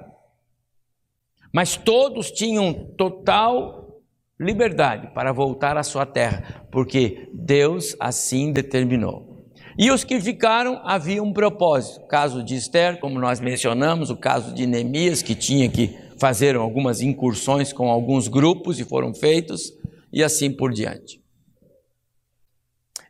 Mas 1.52 1.76
todos 1.76 2.30
tinham 2.32 2.74
total 2.96 4.02
liberdade 4.40 5.08
para 5.14 5.32
voltar 5.32 5.76
à 5.76 5.82
sua 5.82 6.06
terra, 6.06 6.68
porque 6.72 7.30
Deus 7.34 7.96
assim 8.00 8.52
determinou. 8.52 9.34
E 9.78 9.90
os 9.90 10.04
que 10.04 10.22
ficaram 10.22 10.82
havia 10.84 11.24
um 11.24 11.34
propósito. 11.34 12.04
O 12.04 12.08
caso 12.08 12.44
de 12.44 12.56
Esther, 12.56 13.00
como 13.00 13.20
nós 13.20 13.40
mencionamos, 13.40 14.12
o 14.12 14.18
caso 14.18 14.54
de 14.54 14.68
Neemias, 14.68 15.24
que 15.24 15.34
tinha 15.34 15.68
que 15.68 15.98
fazer 16.20 16.56
algumas 16.56 17.02
incursões 17.02 17.74
com 17.74 17.90
alguns 17.90 18.28
grupos 18.28 18.80
e 18.80 18.84
foram 18.84 19.16
feitos, 19.16 19.74
e 20.12 20.24
assim 20.24 20.52
por 20.52 20.72
diante. 20.72 21.23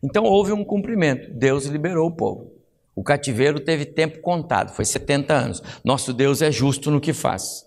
Então 0.03 0.25
houve 0.25 0.51
um 0.51 0.65
cumprimento, 0.65 1.31
Deus 1.33 1.65
liberou 1.65 2.09
o 2.09 2.15
povo. 2.15 2.51
O 2.93 3.01
cativeiro 3.01 3.59
teve 3.59 3.85
tempo 3.85 4.19
contado, 4.19 4.75
foi 4.75 4.83
70 4.83 5.33
anos. 5.33 5.63
Nosso 5.83 6.13
Deus 6.13 6.41
é 6.41 6.51
justo 6.51 6.91
no 6.91 6.99
que 6.99 7.13
faz. 7.13 7.65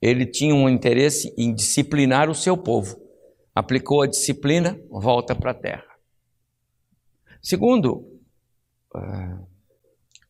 Ele 0.00 0.24
tinha 0.24 0.54
um 0.54 0.68
interesse 0.68 1.34
em 1.36 1.52
disciplinar 1.52 2.30
o 2.30 2.34
seu 2.34 2.56
povo. 2.56 2.98
Aplicou 3.54 4.02
a 4.02 4.06
disciplina, 4.06 4.78
volta 4.88 5.34
para 5.34 5.50
a 5.50 5.54
terra. 5.54 5.84
Segundo, 7.42 8.06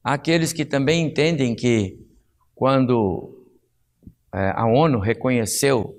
há 0.02 0.12
aqueles 0.14 0.52
que 0.52 0.64
também 0.64 1.04
entendem 1.04 1.54
que 1.54 2.00
quando 2.54 3.44
uh, 4.34 4.54
a 4.54 4.66
ONU 4.66 4.98
reconheceu 4.98 5.94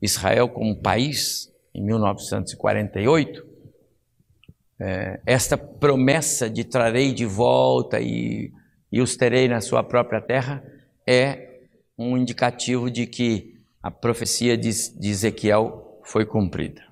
Israel 0.00 0.48
como 0.48 0.80
país, 0.80 1.52
em 1.74 1.82
1948, 1.82 3.53
eh, 4.78 5.20
esta 5.24 5.56
promessa 5.56 6.50
de 6.50 6.64
trarei 6.64 7.12
de 7.12 7.24
volta 7.24 8.00
e, 8.00 8.52
e 8.90 9.00
os 9.00 9.16
terei 9.16 9.48
na 9.48 9.60
sua 9.60 9.82
própria 9.82 10.20
terra 10.20 10.64
é 11.06 11.60
um 11.96 12.16
indicativo 12.16 12.90
de 12.90 13.06
que 13.06 13.60
a 13.82 13.90
profecia 13.90 14.56
de, 14.56 14.70
de 14.98 15.10
Ezequiel 15.10 16.00
foi 16.02 16.24
cumprida. 16.26 16.82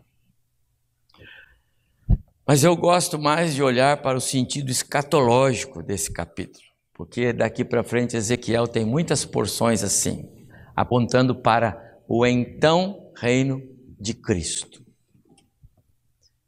Mas 2.46 2.64
eu 2.64 2.76
gosto 2.76 3.18
mais 3.18 3.54
de 3.54 3.62
olhar 3.62 4.02
para 4.02 4.18
o 4.18 4.20
sentido 4.20 4.70
escatológico 4.70 5.82
desse 5.82 6.12
capítulo, 6.12 6.64
porque 6.92 7.32
daqui 7.32 7.64
para 7.64 7.84
frente 7.84 8.16
Ezequiel 8.16 8.66
tem 8.66 8.84
muitas 8.84 9.24
porções 9.24 9.82
assim, 9.82 10.28
apontando 10.74 11.34
para 11.34 11.98
o 12.08 12.26
então 12.26 13.10
reino 13.16 13.62
de 13.98 14.12
Cristo. 14.12 14.81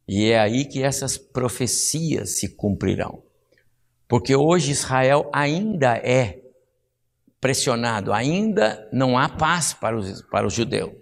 E 0.07 0.31
é 0.31 0.39
aí 0.39 0.65
que 0.65 0.83
essas 0.83 1.17
profecias 1.17 2.39
se 2.39 2.49
cumprirão. 2.49 3.23
Porque 4.07 4.37
hoje 4.37 4.73
Israel 4.73 5.29
ainda 5.33 5.97
é 5.97 6.43
pressionado, 7.41 8.13
ainda 8.13 8.89
não 8.93 9.19
há 9.19 9.29
paz 9.29 9.75
para 9.75 9.97
os, 9.97 10.23
para 10.23 10.47
o 10.47 10.51
judeu. 10.51 11.01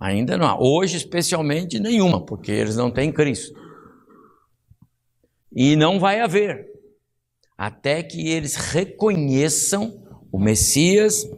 Ainda 0.00 0.38
não 0.38 0.46
há. 0.46 0.58
Hoje, 0.58 0.96
especialmente, 0.96 1.78
nenhuma, 1.78 2.24
porque 2.24 2.50
eles 2.50 2.76
não 2.76 2.90
têm 2.90 3.12
Cristo. 3.12 3.54
E 5.52 5.76
não 5.76 5.98
vai 5.98 6.20
haver, 6.20 6.68
até 7.58 8.02
que 8.02 8.28
eles 8.28 8.54
reconheçam 8.54 10.02
o 10.32 10.38
Messias 10.38 11.28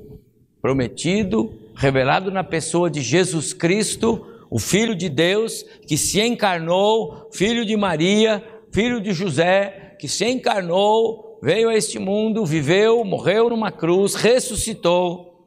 prometido, 0.61 1.53
revelado 1.75 2.31
na 2.31 2.45
pessoa 2.45 2.91
de 2.91 3.01
Jesus 3.01 3.53
Cristo, 3.53 4.27
o 4.53 4.59
Filho 4.59 4.95
de 4.95 5.09
Deus, 5.09 5.63
que 5.89 5.97
se 5.97 6.21
encarnou, 6.21 7.31
filho 7.33 7.65
de 7.65 7.75
Maria, 7.75 8.45
filho 8.71 9.01
de 9.01 9.11
José, 9.15 9.97
que 9.99 10.07
se 10.07 10.27
encarnou, 10.27 11.41
veio 11.43 11.71
a 11.71 11.75
este 11.75 11.99
mundo, 11.99 12.45
viveu, 12.45 13.03
morreu 13.03 13.49
numa 13.49 13.73
cruz, 13.73 14.15
ressuscitou 14.15 15.47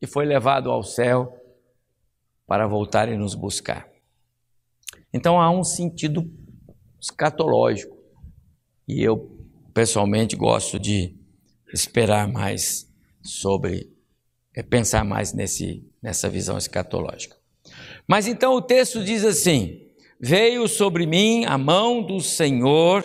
e 0.00 0.06
foi 0.06 0.24
levado 0.24 0.70
ao 0.70 0.84
céu 0.84 1.36
para 2.46 2.68
voltar 2.68 3.08
e 3.08 3.16
nos 3.16 3.34
buscar. 3.34 3.88
Então 5.12 5.40
há 5.40 5.50
um 5.50 5.64
sentido 5.64 6.30
escatológico 7.00 7.98
e 8.86 9.02
eu, 9.02 9.28
pessoalmente, 9.74 10.36
gosto 10.36 10.78
de 10.78 11.16
esperar 11.74 12.28
mais 12.28 12.88
sobre, 13.20 13.92
é, 14.54 14.62
pensar 14.62 15.04
mais 15.04 15.32
nesse, 15.32 15.84
nessa 16.00 16.28
visão 16.28 16.56
escatológica. 16.56 17.35
Mas 18.08 18.26
então 18.26 18.54
o 18.54 18.62
texto 18.62 19.02
diz 19.02 19.24
assim: 19.24 19.80
Veio 20.20 20.68
sobre 20.68 21.06
mim 21.06 21.44
a 21.44 21.58
mão 21.58 22.02
do 22.02 22.20
Senhor 22.20 23.04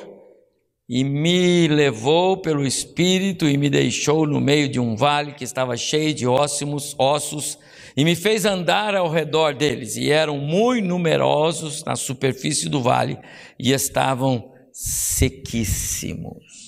e 0.88 1.04
me 1.04 1.68
levou 1.68 2.38
pelo 2.38 2.66
Espírito 2.66 3.48
e 3.48 3.58
me 3.58 3.70
deixou 3.70 4.28
no 4.28 4.42
meio 4.42 4.68
de 4.68 4.80
um 4.80 4.96
vale 4.96 5.34
que 5.34 5.44
estava 5.44 5.78
cheio 5.78 6.14
de 6.14 6.28
ossos, 6.28 6.96
ossos 6.98 7.58
e 7.96 8.04
me 8.06 8.16
fez 8.16 8.46
andar 8.46 8.96
ao 8.96 9.10
redor 9.10 9.54
deles, 9.54 9.96
e 9.96 10.12
eram 10.12 10.38
muito 10.38 10.88
numerosos 10.88 11.84
na 11.84 11.96
superfície 11.96 12.70
do 12.70 12.82
vale, 12.82 13.18
e 13.60 13.72
estavam 13.72 14.52
sequíssimos. 14.72 16.62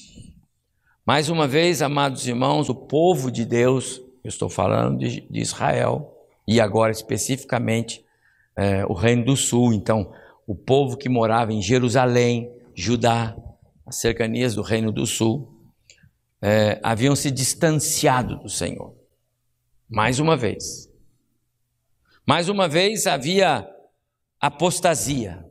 Mais 1.05 1.29
uma 1.29 1.47
vez, 1.47 1.81
amados 1.81 2.27
irmãos, 2.27 2.69
o 2.69 2.75
povo 2.75 3.31
de 3.31 3.45
Deus, 3.45 4.01
eu 4.23 4.29
estou 4.29 4.49
falando 4.49 4.99
de, 4.99 5.21
de 5.21 5.39
Israel, 5.39 6.13
e 6.47 6.59
agora 6.59 6.91
especificamente 6.91 8.02
é, 8.55 8.85
o 8.85 8.93
Reino 8.93 9.25
do 9.25 9.35
Sul, 9.35 9.73
então, 9.73 10.11
o 10.45 10.55
povo 10.55 10.97
que 10.97 11.09
morava 11.09 11.53
em 11.53 11.61
Jerusalém, 11.61 12.51
Judá, 12.75 13.35
as 13.85 13.99
cercanias 13.99 14.55
do 14.55 14.61
Reino 14.61 14.91
do 14.91 15.05
Sul, 15.05 15.53
é, 16.41 16.79
haviam 16.83 17.15
se 17.15 17.31
distanciado 17.31 18.37
do 18.37 18.49
Senhor. 18.49 18.93
Mais 19.89 20.19
uma 20.19 20.35
vez. 20.35 20.89
Mais 22.25 22.49
uma 22.49 22.67
vez 22.67 23.07
havia 23.07 23.67
apostasia, 24.39 25.45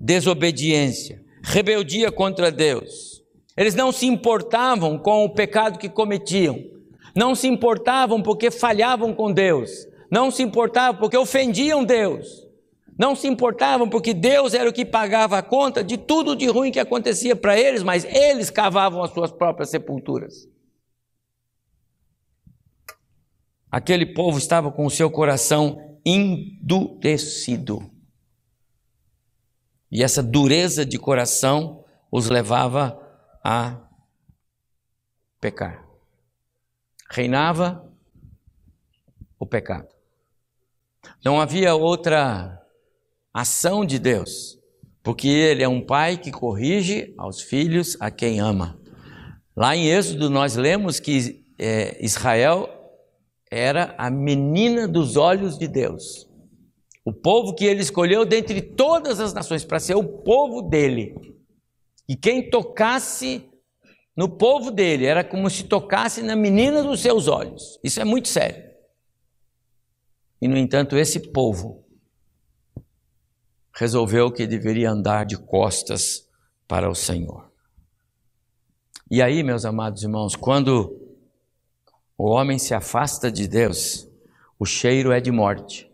desobediência, 0.00 1.22
rebeldia 1.42 2.10
contra 2.10 2.50
Deus. 2.50 3.22
Eles 3.56 3.74
não 3.74 3.92
se 3.92 4.06
importavam 4.06 4.98
com 4.98 5.24
o 5.24 5.34
pecado 5.34 5.78
que 5.78 5.88
cometiam, 5.88 6.58
não 7.14 7.34
se 7.34 7.46
importavam 7.46 8.22
porque 8.22 8.50
falhavam 8.50 9.12
com 9.14 9.32
Deus, 9.32 9.86
não 10.12 10.30
se 10.30 10.42
importavam 10.42 11.00
porque 11.00 11.16
ofendiam 11.16 11.82
Deus, 11.82 12.46
não 12.98 13.16
se 13.16 13.26
importavam 13.26 13.88
porque 13.88 14.12
Deus 14.12 14.52
era 14.52 14.68
o 14.68 14.72
que 14.72 14.84
pagava 14.84 15.38
a 15.38 15.42
conta 15.42 15.82
de 15.82 15.96
tudo 15.96 16.36
de 16.36 16.46
ruim 16.48 16.70
que 16.70 16.78
acontecia 16.78 17.34
para 17.34 17.58
eles, 17.58 17.82
mas 17.82 18.04
eles 18.04 18.50
cavavam 18.50 19.02
as 19.02 19.10
suas 19.10 19.32
próprias 19.32 19.70
sepulturas. 19.70 20.46
Aquele 23.70 24.04
povo 24.04 24.36
estava 24.36 24.70
com 24.70 24.84
o 24.84 24.90
seu 24.90 25.10
coração 25.10 25.98
endurecido. 26.04 27.90
E 29.90 30.02
essa 30.02 30.22
dureza 30.22 30.84
de 30.84 30.98
coração 30.98 31.86
os 32.10 32.28
levava 32.28 33.00
a 33.42 33.80
pecar. 35.40 35.88
Reinava 37.10 37.90
o 39.38 39.46
pecado. 39.46 40.01
Não 41.24 41.40
havia 41.40 41.74
outra 41.74 42.60
ação 43.32 43.84
de 43.84 43.98
Deus, 43.98 44.58
porque 45.02 45.28
Ele 45.28 45.62
é 45.62 45.68
um 45.68 45.80
pai 45.80 46.16
que 46.16 46.30
corrige 46.30 47.14
aos 47.16 47.40
filhos 47.40 47.96
a 48.00 48.10
quem 48.10 48.40
ama. 48.40 48.80
Lá 49.56 49.76
em 49.76 49.88
Êxodo 49.88 50.30
nós 50.30 50.56
lemos 50.56 50.98
que 50.98 51.44
é, 51.58 52.04
Israel 52.04 52.68
era 53.50 53.94
a 53.98 54.10
menina 54.10 54.88
dos 54.88 55.16
olhos 55.16 55.58
de 55.58 55.68
Deus. 55.68 56.26
O 57.04 57.12
povo 57.12 57.54
que 57.54 57.66
ele 57.66 57.82
escolheu 57.82 58.24
dentre 58.24 58.62
todas 58.62 59.20
as 59.20 59.34
nações 59.34 59.64
para 59.64 59.78
ser 59.78 59.94
o 59.94 60.04
povo 60.04 60.62
dele. 60.62 61.14
E 62.08 62.16
quem 62.16 62.48
tocasse 62.48 63.44
no 64.16 64.28
povo 64.28 64.70
dele 64.70 65.04
era 65.04 65.22
como 65.22 65.50
se 65.50 65.64
tocasse 65.64 66.22
na 66.22 66.34
menina 66.34 66.82
dos 66.82 67.00
seus 67.00 67.28
olhos. 67.28 67.78
Isso 67.84 68.00
é 68.00 68.04
muito 68.04 68.28
sério. 68.28 68.71
E 70.42 70.48
no 70.48 70.56
entanto, 70.56 70.98
esse 70.98 71.20
povo 71.20 71.84
resolveu 73.72 74.28
que 74.32 74.44
deveria 74.44 74.90
andar 74.90 75.24
de 75.24 75.36
costas 75.38 76.28
para 76.66 76.90
o 76.90 76.96
Senhor. 76.96 77.48
E 79.08 79.22
aí, 79.22 79.44
meus 79.44 79.64
amados 79.64 80.02
irmãos, 80.02 80.34
quando 80.34 81.00
o 82.18 82.24
homem 82.24 82.58
se 82.58 82.74
afasta 82.74 83.30
de 83.30 83.46
Deus, 83.46 84.08
o 84.58 84.66
cheiro 84.66 85.12
é 85.12 85.20
de 85.20 85.30
morte. 85.30 85.88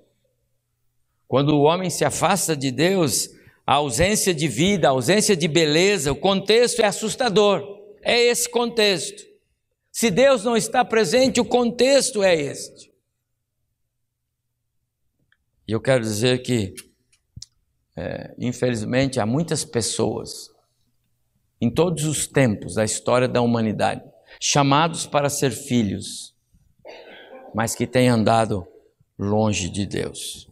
Quando 1.27 1.51
o 1.51 1.65
homem 1.65 1.91
se 1.91 2.07
afasta 2.07 2.57
de 2.57 2.71
Deus, 2.71 3.29
a 3.67 3.75
ausência 3.75 4.33
de 4.33 4.49
vida, 4.49 4.89
a 4.89 4.93
ausência 4.93 5.37
de 5.37 5.47
beleza, 5.47 6.11
o 6.11 6.17
contexto 6.17 6.81
é 6.81 6.87
assustador. 6.87 7.63
É 8.01 8.19
esse 8.19 8.49
contexto. 8.49 9.25
Se 9.93 10.11
Deus 10.11 10.43
não 10.43 10.57
está 10.57 10.83
presente, 10.87 11.39
o 11.39 11.45
contexto 11.45 12.23
é 12.23 12.35
este. 12.35 12.88
E 15.69 15.73
eu 15.73 15.81
quero 15.83 16.03
dizer 16.03 16.39
que, 16.39 16.75
é, 17.95 18.35
infelizmente, 18.39 19.21
há 19.21 19.27
muitas 19.27 19.67
pessoas, 19.67 20.51
em 21.61 21.71
todos 21.71 22.05
os 22.05 22.27
tempos 22.27 22.77
da 22.77 22.85
história 22.85 23.29
da 23.29 23.43
humanidade, 23.43 24.03
chamados 24.41 25.07
para 25.07 25.29
ser 25.29 25.51
filhos, 25.51 26.35
mas 27.55 27.75
que 27.75 27.87
têm 27.87 28.09
andado 28.09 28.67
longe 29.19 29.69
de 29.69 29.85
Deus. 29.85 30.49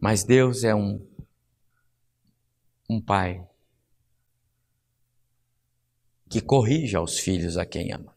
Mas 0.00 0.24
Deus 0.24 0.64
é 0.64 0.74
um, 0.74 1.00
um 2.90 3.00
pai 3.00 3.46
que 6.28 6.40
corrige 6.40 6.96
aos 6.96 7.20
filhos 7.20 7.56
a 7.56 7.64
quem 7.64 7.92
ama. 7.92 8.12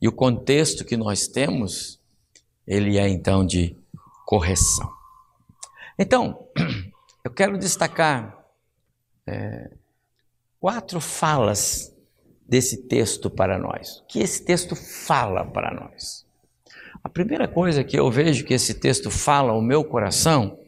E 0.00 0.06
o 0.06 0.12
contexto 0.12 0.84
que 0.84 0.96
nós 0.96 1.26
temos, 1.26 2.00
ele 2.64 2.98
é 2.98 3.08
então 3.08 3.44
de 3.44 3.81
correção. 4.32 4.90
Então, 5.98 6.48
eu 7.22 7.30
quero 7.30 7.58
destacar 7.58 8.42
é, 9.26 9.70
quatro 10.58 11.02
falas 11.02 11.94
desse 12.48 12.88
texto 12.88 13.28
para 13.28 13.58
nós. 13.58 13.98
O 13.98 14.06
que 14.06 14.20
esse 14.20 14.42
texto 14.42 14.74
fala 14.74 15.44
para 15.44 15.74
nós? 15.74 16.24
A 17.04 17.10
primeira 17.10 17.46
coisa 17.46 17.84
que 17.84 17.94
eu 17.94 18.10
vejo 18.10 18.46
que 18.46 18.54
esse 18.54 18.72
texto 18.72 19.10
fala 19.10 19.52
ao 19.52 19.60
meu 19.60 19.84
coração 19.84 20.58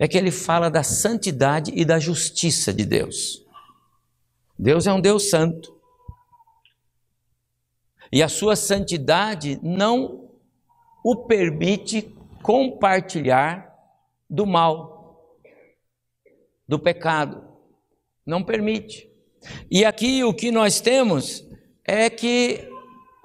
é 0.00 0.08
que 0.08 0.18
ele 0.18 0.32
fala 0.32 0.68
da 0.68 0.82
santidade 0.82 1.70
e 1.76 1.84
da 1.84 2.00
justiça 2.00 2.74
de 2.74 2.84
Deus. 2.84 3.46
Deus 4.58 4.84
é 4.88 4.92
um 4.92 5.00
Deus 5.00 5.30
santo. 5.30 5.72
E 8.10 8.20
a 8.20 8.28
sua 8.28 8.56
santidade 8.56 9.60
não 9.62 10.28
o 11.04 11.14
permite 11.14 12.16
compartilhar 12.42 13.72
do 14.28 14.46
mal, 14.46 15.38
do 16.66 16.78
pecado. 16.78 17.46
Não 18.26 18.42
permite. 18.42 19.10
E 19.70 19.84
aqui 19.84 20.22
o 20.24 20.34
que 20.34 20.50
nós 20.50 20.80
temos 20.80 21.44
é 21.84 22.08
que 22.08 22.68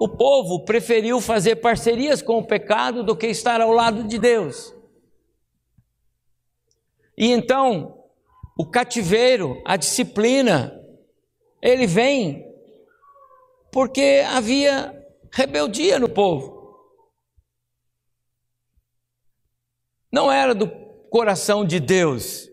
o 0.00 0.08
povo 0.08 0.64
preferiu 0.64 1.20
fazer 1.20 1.56
parcerias 1.56 2.22
com 2.22 2.38
o 2.38 2.46
pecado 2.46 3.02
do 3.02 3.16
que 3.16 3.26
estar 3.26 3.60
ao 3.60 3.72
lado 3.72 4.04
de 4.04 4.18
Deus. 4.18 4.74
E 7.16 7.32
então, 7.32 8.04
o 8.56 8.64
cativeiro, 8.64 9.60
a 9.64 9.76
disciplina, 9.76 10.80
ele 11.60 11.86
vem 11.86 12.46
porque 13.72 14.24
havia 14.32 14.94
rebeldia 15.32 15.98
no 15.98 16.08
povo. 16.08 16.57
Não 20.10 20.30
era 20.30 20.54
do 20.54 20.68
coração 21.10 21.64
de 21.64 21.80
Deus, 21.80 22.48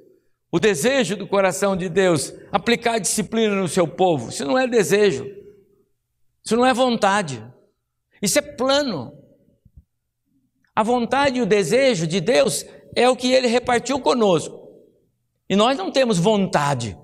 o 0.52 0.60
desejo 0.60 1.18
do 1.18 1.28
coração 1.28 1.76
de 1.76 1.90
Deus, 1.90 2.34
aplicar 2.52 3.00
disciplina 3.00 3.56
no 3.56 3.68
seu 3.68 3.88
povo. 3.88 4.30
Isso 4.30 4.46
não 4.46 4.58
é 4.58 4.68
desejo, 4.68 5.26
isso 6.44 6.56
não 6.56 6.66
é 6.66 6.74
vontade, 6.74 7.46
isso 8.22 8.40
é 8.40 8.42
plano. 8.42 9.14
A 10.76 10.84
vontade 10.84 11.40
e 11.40 11.42
o 11.42 11.46
desejo 11.46 12.06
de 12.06 12.20
Deus 12.20 12.66
é 12.96 13.10
o 13.10 13.16
que 13.16 13.32
ele 13.32 13.48
repartiu 13.48 14.00
conosco. 14.00 14.66
E 15.50 15.56
nós 15.56 15.78
não 15.78 15.92
temos 15.92 16.18
vontade 16.18 16.98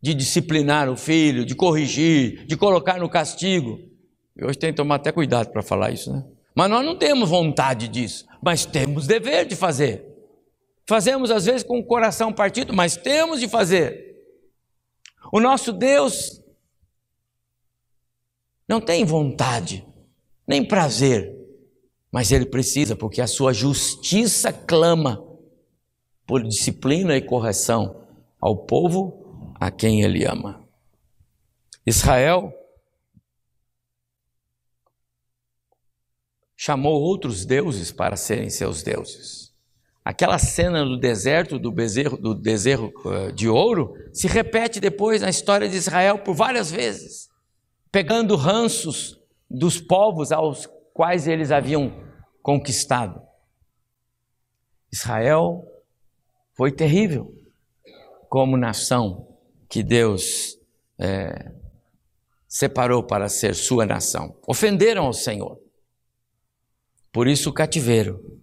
de 0.00 0.14
disciplinar 0.14 0.88
o 0.88 0.96
filho, 0.96 1.44
de 1.44 1.54
corrigir, 1.54 2.46
de 2.46 2.56
colocar 2.56 2.98
no 2.98 3.08
castigo. 3.08 3.78
E 4.36 4.44
hoje 4.44 4.58
tem 4.58 4.70
que 4.70 4.76
tomar 4.76 4.96
até 4.96 5.10
cuidado 5.10 5.50
para 5.50 5.62
falar 5.62 5.90
isso, 5.90 6.12
né? 6.12 6.24
Mas 6.54 6.70
nós 6.70 6.84
não 6.84 6.96
temos 6.96 7.28
vontade 7.28 7.86
disso, 7.88 8.24
mas 8.46 8.64
temos 8.64 9.08
dever 9.08 9.44
de 9.44 9.56
fazer. 9.56 10.06
Fazemos 10.86 11.32
às 11.32 11.46
vezes 11.46 11.64
com 11.64 11.80
o 11.80 11.84
coração 11.84 12.32
partido, 12.32 12.72
mas 12.72 12.96
temos 12.96 13.40
de 13.40 13.48
fazer. 13.48 14.22
O 15.32 15.40
nosso 15.40 15.72
Deus 15.72 16.40
não 18.68 18.80
tem 18.80 19.04
vontade, 19.04 19.84
nem 20.46 20.64
prazer, 20.64 21.36
mas 22.12 22.30
ele 22.30 22.46
precisa, 22.46 22.94
porque 22.94 23.20
a 23.20 23.26
sua 23.26 23.52
justiça 23.52 24.52
clama 24.52 25.26
por 26.24 26.40
disciplina 26.44 27.16
e 27.16 27.22
correção 27.22 28.06
ao 28.40 28.56
povo 28.64 29.50
a 29.56 29.72
quem 29.72 30.02
ele 30.02 30.24
ama. 30.24 30.64
Israel 31.84 32.54
chamou 36.56 37.00
outros 37.00 37.44
deuses 37.44 37.92
para 37.92 38.16
serem 38.16 38.48
seus 38.48 38.82
deuses. 38.82 39.54
Aquela 40.04 40.38
cena 40.38 40.84
do 40.84 40.96
deserto, 40.96 41.58
do 41.58 41.70
bezerro, 41.70 42.16
do 42.16 42.34
deserro 42.34 42.92
eh, 43.06 43.32
de 43.32 43.48
ouro, 43.48 43.92
se 44.12 44.28
repete 44.28 44.78
depois 44.80 45.20
na 45.20 45.28
história 45.28 45.68
de 45.68 45.76
Israel 45.76 46.20
por 46.20 46.32
várias 46.32 46.70
vezes, 46.70 47.28
pegando 47.90 48.36
ranços 48.36 49.20
dos 49.50 49.80
povos 49.80 50.30
aos 50.32 50.68
quais 50.94 51.26
eles 51.26 51.50
haviam 51.50 51.92
conquistado. 52.40 53.20
Israel 54.92 55.64
foi 56.54 56.70
terrível 56.70 57.34
como 58.28 58.56
nação 58.56 59.36
que 59.68 59.82
Deus 59.82 60.56
é, 60.98 61.52
separou 62.48 63.02
para 63.02 63.28
ser 63.28 63.54
sua 63.54 63.84
nação. 63.84 64.38
Ofenderam 64.46 65.06
ao 65.06 65.12
Senhor. 65.12 65.65
Por 67.16 67.28
isso 67.28 67.48
o 67.48 67.52
cativeiro. 67.54 68.42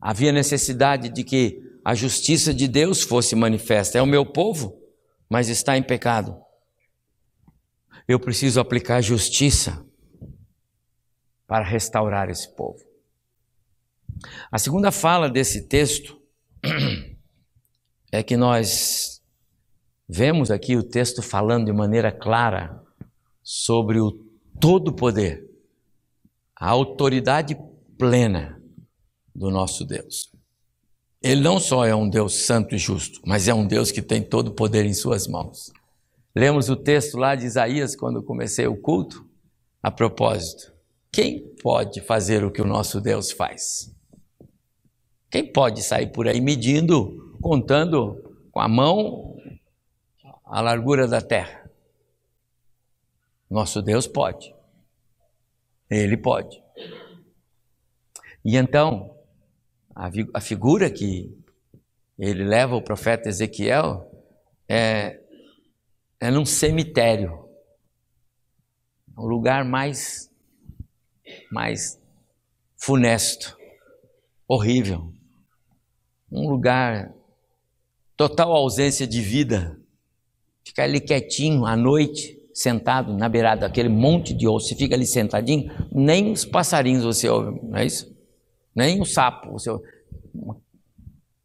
Havia 0.00 0.32
necessidade 0.32 1.08
de 1.08 1.22
que 1.22 1.62
a 1.84 1.94
justiça 1.94 2.52
de 2.52 2.66
Deus 2.66 3.04
fosse 3.04 3.36
manifesta. 3.36 3.96
É 3.96 4.02
o 4.02 4.06
meu 4.06 4.26
povo, 4.26 4.82
mas 5.30 5.48
está 5.48 5.78
em 5.78 5.82
pecado. 5.84 6.36
Eu 8.08 8.18
preciso 8.18 8.58
aplicar 8.58 9.00
justiça 9.00 9.86
para 11.46 11.64
restaurar 11.64 12.28
esse 12.28 12.52
povo. 12.52 12.80
A 14.50 14.58
segunda 14.58 14.90
fala 14.90 15.30
desse 15.30 15.68
texto 15.68 16.20
é 18.10 18.24
que 18.24 18.36
nós 18.36 19.22
vemos 20.08 20.50
aqui 20.50 20.76
o 20.76 20.82
texto 20.82 21.22
falando 21.22 21.66
de 21.66 21.72
maneira 21.72 22.10
clara 22.10 22.82
sobre 23.40 24.00
o 24.00 24.10
todo 24.58 24.92
poder 24.92 25.51
a 26.62 26.70
autoridade 26.70 27.58
plena 27.98 28.62
do 29.34 29.50
nosso 29.50 29.84
Deus. 29.84 30.30
Ele 31.20 31.40
não 31.40 31.58
só 31.58 31.84
é 31.84 31.92
um 31.92 32.08
Deus 32.08 32.46
santo 32.46 32.76
e 32.76 32.78
justo, 32.78 33.20
mas 33.26 33.48
é 33.48 33.54
um 33.54 33.66
Deus 33.66 33.90
que 33.90 34.00
tem 34.00 34.22
todo 34.22 34.46
o 34.46 34.54
poder 34.54 34.86
em 34.86 34.94
suas 34.94 35.26
mãos. 35.26 35.72
Lemos 36.32 36.68
o 36.68 36.76
texto 36.76 37.18
lá 37.18 37.34
de 37.34 37.46
Isaías 37.46 37.96
quando 37.96 38.22
comecei 38.22 38.64
o 38.68 38.80
culto. 38.80 39.28
A 39.82 39.90
propósito, 39.90 40.72
quem 41.10 41.52
pode 41.60 42.00
fazer 42.00 42.44
o 42.44 42.50
que 42.52 42.62
o 42.62 42.66
nosso 42.66 43.00
Deus 43.00 43.32
faz? 43.32 43.92
Quem 45.32 45.44
pode 45.52 45.82
sair 45.82 46.12
por 46.12 46.28
aí 46.28 46.40
medindo, 46.40 47.36
contando 47.42 48.38
com 48.52 48.60
a 48.60 48.68
mão 48.68 49.36
a 50.44 50.60
largura 50.60 51.08
da 51.08 51.20
terra? 51.20 51.68
Nosso 53.50 53.82
Deus 53.82 54.06
pode. 54.06 54.61
Ele 55.94 56.16
pode. 56.16 56.62
E 58.42 58.56
então, 58.56 59.14
a, 59.94 60.10
a 60.34 60.40
figura 60.40 60.90
que 60.90 61.36
ele 62.18 62.44
leva 62.44 62.74
o 62.74 62.82
profeta 62.82 63.28
Ezequiel 63.28 64.10
é, 64.66 65.20
é 66.18 66.30
num 66.30 66.46
cemitério, 66.46 67.46
um 69.16 69.26
lugar 69.26 69.64
mais, 69.66 70.30
mais 71.50 72.00
funesto, 72.76 73.56
horrível, 74.48 75.12
um 76.30 76.48
lugar 76.48 77.12
total 78.16 78.52
ausência 78.52 79.06
de 79.06 79.20
vida, 79.20 79.78
ficar 80.64 80.84
ali 80.84 81.00
quietinho 81.00 81.66
à 81.66 81.76
noite, 81.76 82.41
sentado 82.52 83.16
na 83.16 83.28
beirada 83.28 83.62
daquele 83.62 83.88
monte 83.88 84.34
de 84.34 84.46
osso, 84.46 84.68
você 84.68 84.74
fica 84.74 84.94
ali 84.94 85.06
sentadinho, 85.06 85.70
nem 85.90 86.32
os 86.32 86.44
passarinhos 86.44 87.04
você 87.04 87.28
ouve, 87.28 87.60
não 87.62 87.78
é 87.78 87.86
isso? 87.86 88.12
Nem 88.74 89.00
o 89.00 89.04
sapo, 89.04 89.52
você 89.52 89.70
ouve. 89.70 89.84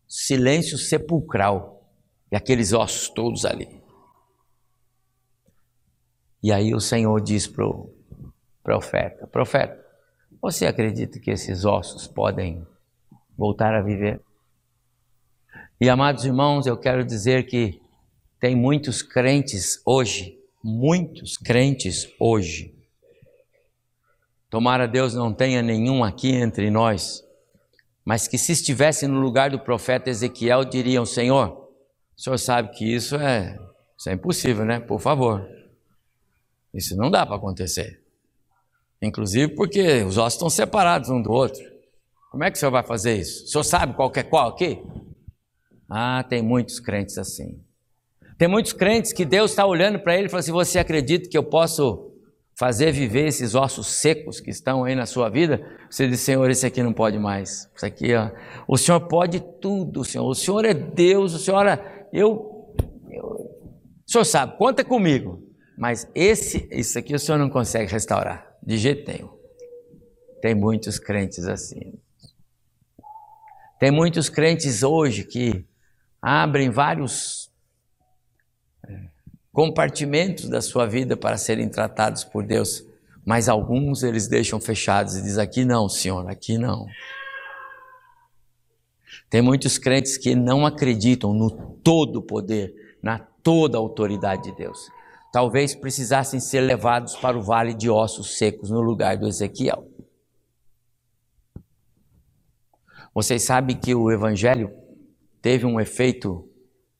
Silêncio 0.07 0.77
sepulcral. 0.77 1.75
E 2.31 2.35
aqueles 2.35 2.73
ossos 2.73 3.09
todos 3.09 3.45
ali. 3.45 3.81
E 6.43 6.51
aí 6.51 6.73
o 6.73 6.79
Senhor 6.79 7.19
diz 7.21 7.47
para 7.47 7.65
o 7.65 7.89
profeta: 8.61 9.25
Profeta, 9.27 9.85
você 10.41 10.65
acredita 10.65 11.19
que 11.19 11.31
esses 11.31 11.63
ossos 11.63 12.05
podem 12.05 12.65
voltar 13.37 13.73
a 13.73 13.81
viver? 13.81 14.21
E 15.79 15.89
amados 15.89 16.25
irmãos, 16.25 16.65
eu 16.65 16.77
quero 16.77 17.05
dizer 17.05 17.45
que 17.45 17.81
tem 18.39 18.55
muitos 18.55 19.01
crentes 19.01 19.81
hoje 19.85 20.36
muitos 20.63 21.37
crentes 21.37 22.07
hoje 22.19 22.77
Tomara 24.49 24.87
Deus 24.87 25.13
não 25.13 25.33
tenha 25.33 25.61
nenhum 25.61 26.03
aqui 26.03 26.31
entre 26.33 26.71
nós, 26.71 27.23
mas 28.05 28.27
que 28.27 28.37
se 28.37 28.53
estivesse 28.53 29.05
no 29.05 29.19
lugar 29.19 29.49
do 29.49 29.59
profeta 29.59 30.09
Ezequiel, 30.09 30.63
diriam: 30.63 31.05
Senhor, 31.05 31.69
o 32.15 32.21
senhor 32.21 32.37
sabe 32.37 32.69
que 32.69 32.85
isso 32.85 33.17
é, 33.17 33.59
isso 33.97 34.09
é 34.09 34.13
impossível, 34.13 34.63
né? 34.63 34.79
Por 34.79 35.01
favor. 35.01 35.45
Isso 36.73 36.95
não 36.95 37.11
dá 37.11 37.25
para 37.25 37.35
acontecer. 37.35 38.01
Inclusive 39.01 39.53
porque 39.53 40.03
os 40.03 40.17
ossos 40.17 40.33
estão 40.33 40.49
separados 40.49 41.09
um 41.09 41.21
do 41.21 41.31
outro. 41.31 41.63
Como 42.31 42.43
é 42.43 42.51
que 42.51 42.57
o 42.57 42.59
senhor 42.59 42.71
vai 42.71 42.83
fazer 42.83 43.17
isso? 43.17 43.45
O 43.45 43.47
senhor 43.47 43.63
sabe 43.63 43.95
qual 43.95 44.11
é 44.15 44.23
qual 44.23 44.49
aqui? 44.49 44.81
Ah, 45.89 46.23
tem 46.23 46.41
muitos 46.41 46.79
crentes 46.79 47.17
assim. 47.17 47.61
Tem 48.37 48.47
muitos 48.47 48.71
crentes 48.71 49.11
que 49.11 49.25
Deus 49.25 49.51
está 49.51 49.65
olhando 49.65 49.99
para 49.99 50.15
ele 50.15 50.27
e 50.27 50.29
fala 50.29 50.39
assim: 50.39 50.51
Você 50.51 50.77
acredita 50.77 51.27
que 51.27 51.37
eu 51.37 51.43
posso 51.43 52.13
fazer 52.57 52.91
viver 52.91 53.27
esses 53.27 53.55
ossos 53.55 53.87
secos 53.87 54.39
que 54.39 54.51
estão 54.51 54.83
aí 54.83 54.95
na 54.95 55.05
sua 55.05 55.29
vida? 55.29 55.59
Você 55.89 56.07
diz: 56.07 56.19
Senhor, 56.19 56.49
esse 56.49 56.65
aqui 56.65 56.83
não 56.83 56.93
pode 56.93 57.17
mais. 57.17 57.69
Isso 57.75 57.85
aqui, 57.85 58.13
ó. 58.13 58.29
O 58.67 58.77
Senhor 58.77 59.01
pode 59.07 59.39
tudo, 59.59 60.03
Senhor. 60.03 60.27
O 60.27 60.35
Senhor 60.35 60.65
é 60.65 60.73
Deus. 60.73 61.33
O 61.33 61.39
Senhor, 61.39 61.65
eu, 62.13 62.75
eu. 63.09 63.25
O 63.25 64.11
Senhor 64.11 64.25
sabe, 64.25 64.57
conta 64.57 64.83
comigo. 64.83 65.43
Mas 65.77 66.09
esse, 66.15 66.67
isso 66.71 66.97
aqui 66.97 67.13
o 67.13 67.19
Senhor 67.19 67.37
não 67.37 67.49
consegue 67.49 67.91
restaurar, 67.91 68.47
de 68.63 68.77
jeito 68.77 69.11
nenhum. 69.11 69.29
Tem 70.41 70.55
muitos 70.55 70.97
crentes 70.97 71.45
assim. 71.45 71.93
Tem 73.79 73.91
muitos 73.91 74.27
crentes 74.27 74.81
hoje 74.81 75.23
que 75.23 75.65
abrem 76.19 76.71
vários 76.71 77.46
compartimentos 79.51 80.47
da 80.47 80.61
sua 80.61 80.85
vida 80.85 81.17
para 81.17 81.35
serem 81.35 81.67
tratados 81.67 82.23
por 82.23 82.43
Deus, 82.43 82.85
mas 83.25 83.49
alguns 83.49 84.03
eles 84.03 84.27
deixam 84.27 84.59
fechados 84.59 85.15
e 85.15 85.21
dizem: 85.21 85.43
aqui 85.43 85.65
não, 85.65 85.89
Senhor, 85.89 86.29
aqui 86.29 86.57
não. 86.57 86.85
Tem 89.29 89.41
muitos 89.41 89.77
crentes 89.77 90.15
que 90.15 90.35
não 90.35 90.65
acreditam 90.65 91.33
no 91.33 91.49
todo 91.83 92.21
poder, 92.21 92.97
na 93.01 93.19
toda 93.19 93.77
autoridade 93.77 94.43
de 94.43 94.55
Deus. 94.55 94.89
Talvez 95.33 95.75
precisassem 95.75 96.39
ser 96.39 96.61
levados 96.61 97.15
para 97.15 97.37
o 97.37 97.41
vale 97.41 97.73
de 97.73 97.89
ossos 97.89 98.37
secos 98.37 98.69
no 98.69 98.79
lugar 98.79 99.17
do 99.17 99.27
Ezequiel. 99.27 99.87
Vocês 103.13 103.43
sabem 103.43 103.75
que 103.75 103.95
o 103.95 104.11
Evangelho 104.11 104.71
teve 105.41 105.65
um 105.65 105.79
efeito 105.79 106.47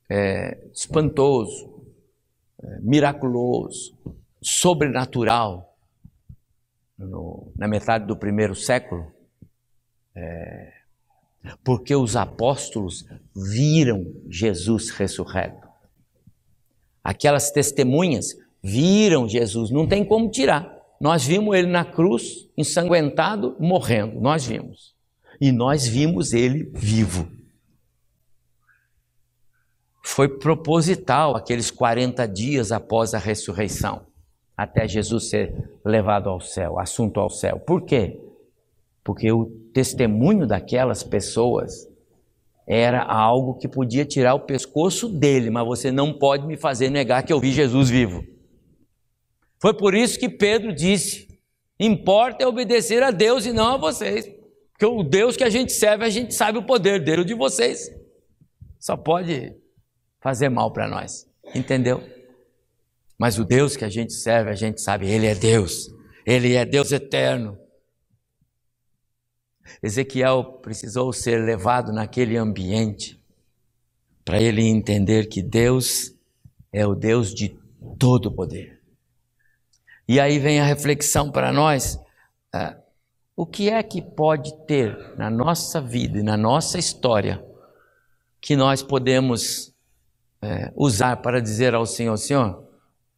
é, 0.10 0.58
espantoso, 0.74 1.77
miraculoso, 2.82 3.98
sobrenatural 4.42 5.76
no, 6.98 7.52
na 7.56 7.68
metade 7.68 8.06
do 8.06 8.18
primeiro 8.18 8.56
século, 8.56 9.12
é, 10.16 10.74
porque 11.64 11.96
os 11.96 12.16
apóstolos 12.16 13.06
viram 13.36 14.06
Jesus 14.30 14.90
ressurreto. 14.90 15.68
Aquelas 17.04 17.52
testemunhas 17.52 18.36
viram 18.62 19.30
Jesus, 19.30 19.70
não 19.72 19.88
tem 19.88 20.04
como 20.04 20.30
tirar. 20.30 20.76
Nós 21.00 21.24
vimos 21.26 21.56
ele 21.56 21.68
na 21.68 21.86
cruz, 21.86 22.50
ensanguentado, 22.58 23.56
morrendo, 23.60 24.20
nós 24.20 24.46
vimos 24.46 24.98
e 25.40 25.52
nós 25.52 25.88
vimos 25.88 26.34
ele 26.34 26.72
vivo. 26.74 27.32
Foi 30.08 30.30
proposital 30.30 31.36
aqueles 31.36 31.70
40 31.70 32.26
dias 32.30 32.72
após 32.72 33.14
a 33.14 33.18
ressurreição, 33.20 34.08
até 34.56 34.88
Jesus 34.88 35.30
ser 35.30 35.70
levado 35.84 36.30
ao 36.30 36.40
céu, 36.40 36.80
assunto 36.80 37.20
ao 37.20 37.30
céu. 37.30 37.60
Por 37.60 37.84
quê? 37.84 38.18
Porque 39.04 39.30
o 39.34 39.48
testemunho 39.74 40.48
daquelas 40.48 41.04
pessoas 41.04 41.90
era 42.66 43.04
algo 43.04 43.56
que 43.56 43.68
podia 43.68 44.06
tirar 44.06 44.34
o 44.34 44.40
pescoço 44.40 45.10
dele, 45.10 45.50
mas 45.50 45.68
você 45.68 45.92
não 45.92 46.14
pode 46.14 46.48
me 46.48 46.56
fazer 46.56 46.90
negar 46.90 47.24
que 47.24 47.34
eu 47.34 47.40
vi 47.40 47.52
Jesus 47.52 47.90
vivo. 47.90 48.24
Foi 49.60 49.74
por 49.74 49.94
isso 49.94 50.18
que 50.18 50.30
Pedro 50.30 50.74
disse: 50.74 51.28
importa 51.78 52.46
é 52.46 52.48
obedecer 52.48 53.04
a 53.04 53.12
Deus 53.12 53.46
e 53.46 53.52
não 53.52 53.74
a 53.74 53.78
vocês. 53.78 54.26
Porque 54.72 54.86
o 54.86 55.04
Deus 55.04 55.36
que 55.36 55.44
a 55.44 55.50
gente 55.50 55.74
serve, 55.74 56.06
a 56.06 56.10
gente 56.10 56.34
sabe 56.34 56.58
o 56.58 56.66
poder 56.66 57.04
dele, 57.04 57.22
o 57.24 57.26
de 57.26 57.34
vocês. 57.34 57.92
Só 58.80 58.96
pode 58.96 59.54
fazer 60.28 60.50
mal 60.50 60.74
para 60.74 60.90
nós. 60.90 61.26
Entendeu? 61.56 62.04
Mas 63.18 63.40
o 63.40 63.46
Deus 63.46 63.78
que 63.78 63.86
a 63.86 63.90
gente 63.90 64.12
serve, 64.12 64.50
a 64.50 64.56
gente 64.56 64.82
sabe, 64.82 65.10
ele 65.10 65.26
é 65.26 65.34
Deus. 65.34 65.88
Ele 66.26 66.54
é 66.54 66.66
Deus 66.66 66.92
eterno. 66.92 67.58
Ezequiel 69.82 70.60
precisou 70.62 71.14
ser 71.14 71.46
levado 71.46 71.94
naquele 71.94 72.36
ambiente 72.36 73.18
para 74.26 74.42
ele 74.42 74.64
entender 74.64 75.30
que 75.30 75.42
Deus 75.42 76.14
é 76.74 76.86
o 76.86 76.94
Deus 76.94 77.34
de 77.34 77.58
todo 77.98 78.30
poder. 78.30 78.82
E 80.06 80.20
aí 80.20 80.40
vem 80.40 80.60
a 80.60 80.66
reflexão 80.66 81.32
para 81.32 81.54
nós. 81.54 81.98
Ah, 82.54 82.78
o 83.34 83.46
que 83.46 83.70
é 83.70 83.82
que 83.82 84.02
pode 84.02 84.52
ter 84.66 85.16
na 85.18 85.30
nossa 85.30 85.80
vida 85.80 86.20
e 86.20 86.24
na 86.24 86.36
nossa 86.36 86.78
história 86.78 87.42
que 88.42 88.58
nós 88.58 88.84
podemos 88.84 89.74
é, 90.42 90.72
usar 90.76 91.18
para 91.18 91.42
dizer 91.42 91.74
ao 91.74 91.86
Senhor: 91.86 92.18
Senhor, 92.18 92.64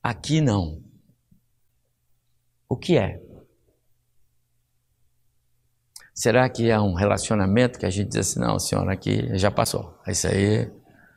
aqui 0.01 0.41
não. 0.41 0.81
O 2.67 2.77
que 2.77 2.97
é? 2.97 3.21
Será 6.13 6.49
que 6.49 6.69
é 6.69 6.79
um 6.79 6.93
relacionamento 6.93 7.79
que 7.79 7.85
a 7.85 7.89
gente 7.89 8.09
diz 8.09 8.17
assim: 8.17 8.39
não, 8.39 8.59
Senhor, 8.59 8.89
aqui 8.89 9.37
já 9.37 9.49
passou. 9.49 9.97
Isso 10.07 10.27
aí. 10.27 10.69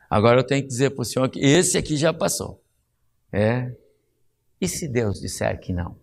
Agora 0.09 0.39
eu 0.39 0.45
tenho 0.45 0.61
que 0.61 0.67
dizer 0.67 0.91
para 0.91 1.01
o 1.01 1.05
Senhor 1.05 1.29
que 1.29 1.39
esse 1.39 1.77
aqui 1.77 1.97
já 1.97 2.13
passou. 2.13 2.63
É. 3.31 3.73
E 4.61 4.67
se 4.67 4.87
Deus 4.87 5.19
disser 5.19 5.59
que 5.59 5.73
não? 5.73 5.97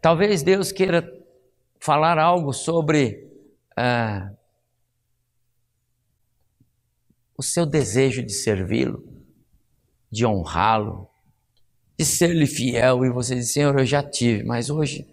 Talvez 0.00 0.42
Deus 0.42 0.70
queira 0.70 1.10
falar 1.80 2.18
algo 2.18 2.52
sobre 2.52 3.30
ah, 3.76 4.30
o 7.36 7.42
seu 7.42 7.66
desejo 7.66 8.22
de 8.22 8.32
servi-lo, 8.32 9.04
de 10.10 10.24
honrá-lo, 10.24 11.08
de 11.98 12.04
ser-lhe 12.04 12.46
fiel, 12.46 13.04
e 13.04 13.10
você 13.10 13.34
diz, 13.34 13.52
Senhor, 13.52 13.78
eu 13.78 13.86
já 13.86 14.02
tive, 14.02 14.44
mas 14.44 14.70
hoje. 14.70 15.06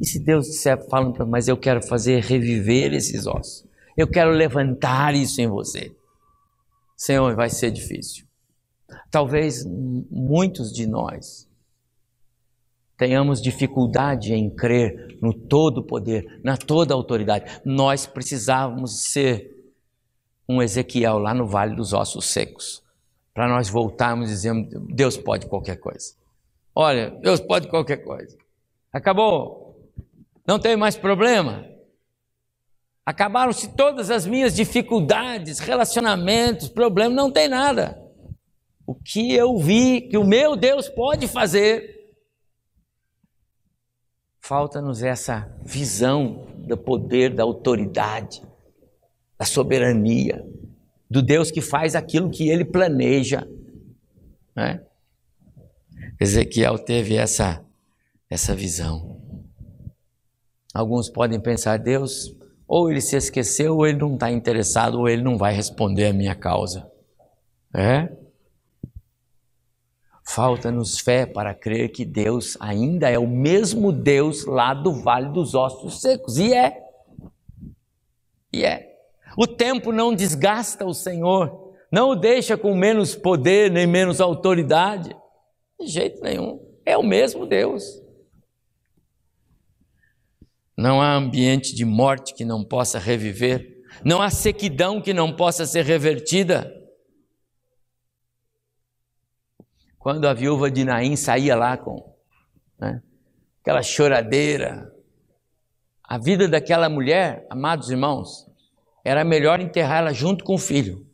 E 0.00 0.06
se 0.06 0.18
Deus 0.18 0.46
disser, 0.46 0.78
falando 0.88 1.26
mas 1.26 1.48
eu 1.48 1.56
quero 1.56 1.82
fazer 1.82 2.22
reviver 2.22 2.92
esses 2.92 3.26
ossos, 3.26 3.66
eu 3.96 4.06
quero 4.06 4.30
levantar 4.30 5.14
isso 5.14 5.40
em 5.40 5.48
você. 5.48 5.92
Senhor, 6.96 7.34
vai 7.34 7.50
ser 7.50 7.70
difícil. 7.70 8.26
Talvez 9.10 9.64
muitos 9.64 10.72
de 10.72 10.86
nós 10.86 11.48
tenhamos 12.96 13.40
dificuldade 13.40 14.34
em 14.34 14.50
crer 14.50 15.18
no 15.22 15.32
todo 15.32 15.84
poder, 15.84 16.40
na 16.42 16.56
toda 16.56 16.94
autoridade. 16.94 17.60
Nós 17.64 18.06
precisávamos 18.06 19.10
ser 19.10 19.57
um 20.48 20.62
Ezequiel 20.62 21.18
lá 21.18 21.34
no 21.34 21.46
Vale 21.46 21.76
dos 21.76 21.92
Ossos 21.92 22.26
Secos, 22.26 22.82
para 23.34 23.48
nós 23.48 23.68
voltarmos 23.68 24.28
dizendo: 24.28 24.80
Deus 24.88 25.16
pode 25.16 25.46
qualquer 25.46 25.76
coisa. 25.76 26.14
Olha, 26.74 27.10
Deus 27.10 27.40
pode 27.40 27.68
qualquer 27.68 27.98
coisa. 27.98 28.36
Acabou. 28.92 29.92
Não 30.46 30.58
tem 30.58 30.76
mais 30.76 30.96
problema. 30.96 31.66
Acabaram-se 33.04 33.74
todas 33.74 34.10
as 34.10 34.26
minhas 34.26 34.54
dificuldades, 34.54 35.58
relacionamentos, 35.58 36.68
problemas, 36.68 37.16
não 37.16 37.30
tem 37.30 37.48
nada. 37.48 38.00
O 38.86 38.94
que 38.94 39.34
eu 39.34 39.58
vi 39.58 40.02
que 40.02 40.16
o 40.16 40.24
meu 40.24 40.56
Deus 40.56 40.88
pode 40.88 41.26
fazer, 41.26 41.98
Falta-nos 44.48 45.02
essa 45.02 45.54
visão 45.62 46.46
do 46.56 46.74
poder, 46.74 47.34
da 47.34 47.42
autoridade, 47.42 48.40
da 49.38 49.44
soberania, 49.44 50.44
do 51.08 51.22
Deus 51.22 51.50
que 51.50 51.60
faz 51.60 51.94
aquilo 51.94 52.28
que 52.28 52.48
ele 52.48 52.64
planeja. 52.64 53.46
Né? 54.54 54.82
Ezequiel 56.20 56.78
teve 56.78 57.14
essa, 57.14 57.64
essa 58.28 58.54
visão. 58.54 59.16
Alguns 60.74 61.08
podem 61.08 61.40
pensar, 61.40 61.78
Deus, 61.78 62.34
ou 62.66 62.90
ele 62.90 63.00
se 63.00 63.16
esqueceu, 63.16 63.76
ou 63.76 63.86
ele 63.86 63.98
não 63.98 64.14
está 64.14 64.30
interessado, 64.30 64.98
ou 64.98 65.08
ele 65.08 65.22
não 65.22 65.38
vai 65.38 65.54
responder 65.54 66.06
a 66.06 66.12
minha 66.12 66.34
causa. 66.34 66.90
É? 67.74 68.08
Falta-nos 70.24 70.98
fé 70.98 71.24
para 71.24 71.54
crer 71.54 71.90
que 71.90 72.04
Deus 72.04 72.56
ainda 72.60 73.08
é 73.08 73.18
o 73.18 73.26
mesmo 73.26 73.90
Deus 73.90 74.44
lá 74.44 74.74
do 74.74 74.92
Vale 75.00 75.32
dos 75.32 75.54
Ossos 75.54 76.02
Secos. 76.02 76.36
E 76.36 76.52
é. 76.52 76.84
E 78.52 78.64
é. 78.64 78.87
O 79.40 79.46
tempo 79.46 79.92
não 79.92 80.12
desgasta 80.12 80.84
o 80.84 80.92
Senhor, 80.92 81.72
não 81.92 82.10
o 82.10 82.16
deixa 82.16 82.58
com 82.58 82.74
menos 82.74 83.14
poder 83.14 83.70
nem 83.70 83.86
menos 83.86 84.20
autoridade. 84.20 85.16
De 85.78 85.86
jeito 85.86 86.20
nenhum. 86.20 86.58
É 86.84 86.98
o 86.98 87.04
mesmo 87.04 87.46
Deus. 87.46 87.84
Não 90.76 91.00
há 91.00 91.14
ambiente 91.14 91.72
de 91.72 91.84
morte 91.84 92.34
que 92.34 92.44
não 92.44 92.64
possa 92.64 92.98
reviver. 92.98 93.80
Não 94.04 94.20
há 94.20 94.28
sequidão 94.28 95.00
que 95.00 95.14
não 95.14 95.32
possa 95.32 95.64
ser 95.66 95.84
revertida. 95.84 96.74
Quando 100.00 100.26
a 100.26 100.34
viúva 100.34 100.68
de 100.68 100.84
Naim 100.84 101.14
saía 101.14 101.54
lá 101.54 101.76
com 101.76 102.12
né, 102.76 103.00
aquela 103.62 103.84
choradeira, 103.84 104.92
a 106.02 106.18
vida 106.18 106.48
daquela 106.48 106.88
mulher, 106.88 107.46
amados 107.48 107.88
irmãos, 107.88 108.47
era 109.08 109.24
melhor 109.24 109.58
enterrá-la 109.58 110.12
junto 110.12 110.44
com 110.44 110.54
o 110.54 110.58
filho. 110.58 111.06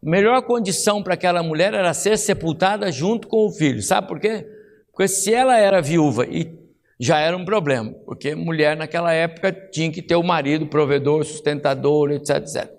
A 0.00 0.08
melhor 0.08 0.40
condição 0.42 1.02
para 1.02 1.14
aquela 1.14 1.42
mulher 1.42 1.74
era 1.74 1.92
ser 1.92 2.16
sepultada 2.16 2.92
junto 2.92 3.26
com 3.26 3.44
o 3.46 3.50
filho. 3.50 3.82
Sabe 3.82 4.06
por 4.06 4.20
quê? 4.20 4.46
Porque 4.92 5.08
se 5.08 5.34
ela 5.34 5.58
era 5.58 5.82
viúva 5.82 6.24
e 6.24 6.56
já 7.00 7.18
era 7.18 7.36
um 7.36 7.44
problema, 7.44 7.92
porque 8.04 8.32
mulher 8.36 8.76
naquela 8.76 9.12
época 9.12 9.50
tinha 9.72 9.90
que 9.90 10.00
ter 10.00 10.14
o 10.14 10.22
marido 10.22 10.68
provedor, 10.68 11.24
sustentador, 11.24 12.12
etc, 12.12 12.36
etc. 12.36 12.70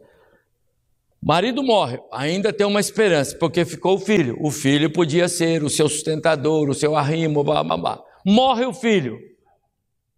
Marido 1.21 1.61
morre, 1.61 1.99
ainda 2.09 2.53
tem 2.53 2.65
uma 2.65 2.79
esperança, 2.79 3.37
porque 3.37 3.65
ficou 3.65 3.95
o 3.95 3.99
filho. 3.99 4.37
O 4.39 4.49
filho 4.49 4.89
podia 4.91 5.27
ser 5.27 5.61
o 5.61 5.69
seu 5.69 5.89
sustentador, 5.89 6.69
o 6.69 6.73
seu 6.73 6.95
arrimo, 6.95 7.43
blá, 7.43 7.63
blá, 7.65 7.77
blá. 7.77 8.03
Morre 8.25 8.65
o 8.65 8.73
filho. 8.73 9.19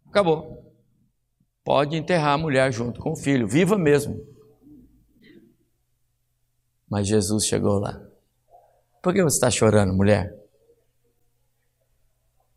Acabou. 0.08 0.64
Pode 1.64 1.98
enterrar 1.98 2.34
a 2.34 2.38
mulher 2.38 2.72
junto 2.72 3.00
com 3.00 3.14
o 3.14 3.16
filho, 3.16 3.48
viva 3.48 3.76
mesmo. 3.76 4.35
Mas 6.90 7.08
Jesus 7.08 7.46
chegou 7.46 7.80
lá. 7.80 8.02
Por 9.02 9.14
que 9.14 9.24
você 9.24 9.38
está 9.38 9.52
chorando, 9.52 9.94
mulher? 9.94 10.36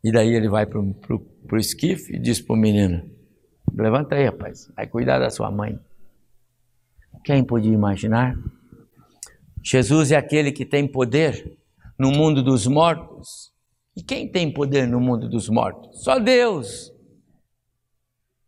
E 0.03 0.11
daí 0.11 0.33
ele 0.33 0.47
vai 0.47 0.65
para 0.65 0.79
o 0.79 1.57
esquife 1.57 2.15
e 2.15 2.19
diz 2.19 2.41
para 2.41 2.53
o 2.53 2.57
menino: 2.57 3.09
Levanta 3.73 4.15
aí, 4.15 4.25
rapaz, 4.25 4.71
vai 4.75 4.87
cuidar 4.87 5.19
da 5.19 5.29
sua 5.29 5.51
mãe. 5.51 5.79
Quem 7.23 7.43
podia 7.43 7.73
imaginar? 7.73 8.35
Jesus 9.61 10.11
é 10.11 10.15
aquele 10.15 10.51
que 10.51 10.65
tem 10.65 10.87
poder 10.87 11.57
no 11.97 12.11
mundo 12.11 12.41
dos 12.41 12.65
mortos. 12.65 13.53
E 13.95 14.01
quem 14.01 14.31
tem 14.31 14.51
poder 14.51 14.87
no 14.87 14.99
mundo 14.99 15.27
dos 15.27 15.49
mortos? 15.49 16.03
Só 16.03 16.17
Deus. 16.17 16.93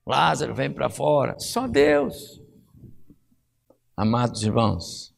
Lázaro 0.05 0.55
vem 0.55 0.71
para 0.71 0.89
fora, 0.89 1.37
só 1.37 1.67
Deus. 1.67 2.41
Amados 3.95 4.41
irmãos, 4.43 5.10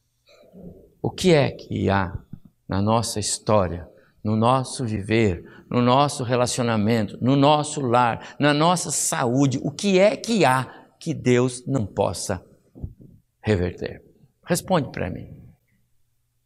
o 1.04 1.10
que 1.10 1.34
é 1.34 1.50
que 1.50 1.90
há 1.90 2.18
na 2.66 2.80
nossa 2.80 3.20
história, 3.20 3.86
no 4.24 4.34
nosso 4.34 4.86
viver, 4.86 5.44
no 5.68 5.82
nosso 5.82 6.24
relacionamento, 6.24 7.18
no 7.22 7.36
nosso 7.36 7.82
lar, 7.82 8.34
na 8.40 8.54
nossa 8.54 8.90
saúde, 8.90 9.60
o 9.62 9.70
que 9.70 9.98
é 9.98 10.16
que 10.16 10.46
há 10.46 10.64
que 10.98 11.12
Deus 11.12 11.62
não 11.66 11.84
possa 11.84 12.42
reverter? 13.42 14.02
Responde 14.46 14.90
para 14.90 15.10
mim. 15.10 15.28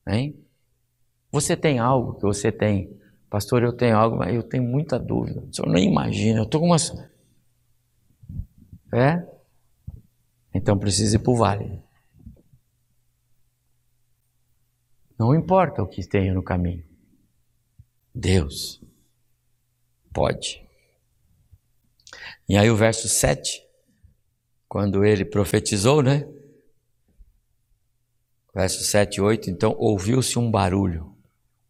Hein? 0.09 0.45
Você 1.31 1.57
tem 1.57 1.79
algo 1.79 2.15
que 2.15 2.23
você 2.23 2.51
tem, 2.51 2.99
pastor, 3.31 3.63
eu 3.63 3.73
tenho 3.73 3.97
algo, 3.97 4.17
mas 4.17 4.35
eu 4.35 4.43
tenho 4.43 4.65
muita 4.65 4.99
dúvida. 4.99 5.41
O 5.41 5.55
senhor 5.55 5.71
nem 5.71 5.89
imagina, 5.89 6.41
eu 6.41 6.45
estou 6.45 6.61
com 6.61 6.67
umas. 6.67 6.93
É? 8.93 9.25
Então 10.53 10.77
precisa 10.77 11.15
ir 11.15 11.21
para 11.21 11.31
o 11.33 11.37
vale. 11.37 11.88
Não 15.19 15.35
importa 15.35 15.83
o 15.83 15.87
que 15.87 16.07
tenha 16.07 16.33
no 16.33 16.43
caminho. 16.43 16.85
Deus 18.15 18.81
Pode. 20.13 20.61
E 22.49 22.57
aí 22.57 22.69
o 22.69 22.77
verso 22.77 23.09
7, 23.09 23.63
quando 24.69 25.05
ele 25.05 25.25
profetizou, 25.25 26.03
né? 26.03 26.27
Verso 28.55 28.83
7 28.83 29.17
e 29.17 29.21
8, 29.21 29.51
então 29.51 29.77
ouviu-se 29.79 30.39
um 30.39 30.51
barulho, 30.51 31.15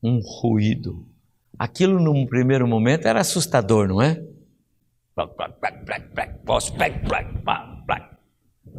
um 0.02 0.20
ruído. 0.20 1.06
Aquilo 1.58 2.00
num 2.00 2.24
primeiro 2.26 2.66
momento 2.66 3.06
era 3.06 3.20
assustador, 3.20 3.88
não 3.88 4.00
é? 4.00 4.24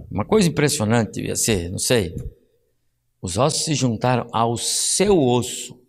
Uma 0.10 0.25
coisa 0.25 0.49
impressionante 0.49 1.12
devia 1.12 1.36
ser, 1.36 1.69
não 1.69 1.77
sei. 1.77 2.15
Os 3.21 3.38
ossos 3.38 3.65
se 3.65 3.75
juntaram 3.75 4.27
ao 4.32 4.55
seu 4.58 5.19
osso, 5.19 5.79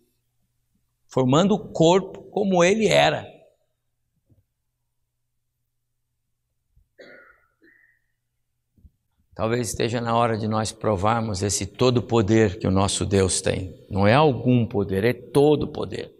formando 1.07 1.55
o 1.55 1.71
corpo 1.71 2.23
como 2.23 2.63
ele 2.63 2.87
era. 2.87 3.25
Talvez 9.33 9.69
esteja 9.69 10.01
na 10.01 10.15
hora 10.15 10.37
de 10.37 10.47
nós 10.47 10.71
provarmos 10.71 11.41
esse 11.41 11.65
todo 11.65 12.03
poder 12.03 12.59
que 12.59 12.67
o 12.67 12.71
nosso 12.71 13.05
Deus 13.05 13.41
tem. 13.41 13.73
Não 13.89 14.05
é 14.05 14.13
algum 14.13 14.67
poder, 14.67 15.03
é 15.03 15.13
todo 15.13 15.71
poder. 15.71 16.13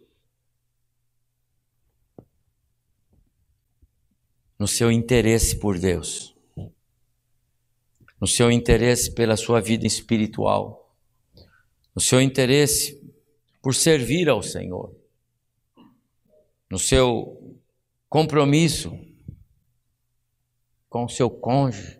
No 4.57 4.67
seu 4.67 4.91
interesse 4.91 5.59
por 5.59 5.77
Deus, 5.77 6.35
no 8.19 8.27
seu 8.27 8.49
interesse 8.49 9.13
pela 9.13 9.35
sua 9.35 9.59
vida 9.59 9.85
espiritual, 9.85 10.80
no 11.95 12.01
seu 12.01 12.21
interesse 12.21 13.01
por 13.61 13.75
servir 13.75 14.29
ao 14.29 14.41
Senhor, 14.41 14.95
no 16.69 16.79
seu 16.79 17.57
compromisso 18.09 18.97
com 20.91 21.05
o 21.05 21.09
seu 21.09 21.29
cônjuge, 21.29 21.97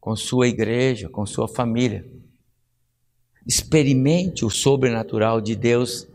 com 0.00 0.14
sua 0.14 0.46
igreja, 0.46 1.08
com 1.08 1.26
sua 1.26 1.48
família. 1.48 2.08
Experimente 3.44 4.44
o 4.44 4.50
sobrenatural 4.50 5.40
de 5.40 5.56
Deus. 5.56 6.06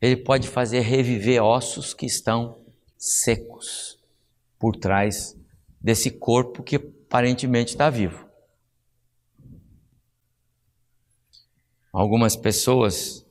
Ele 0.00 0.16
pode 0.16 0.48
fazer 0.48 0.80
reviver 0.80 1.42
ossos 1.42 1.92
que 1.92 2.06
estão 2.06 2.58
secos 2.96 3.98
por 4.58 4.76
trás 4.76 5.36
desse 5.78 6.10
corpo 6.10 6.62
que 6.62 6.76
aparentemente 6.76 7.72
está 7.72 7.90
vivo. 7.90 8.27
Algumas 11.92 12.36
pessoas 12.36 13.24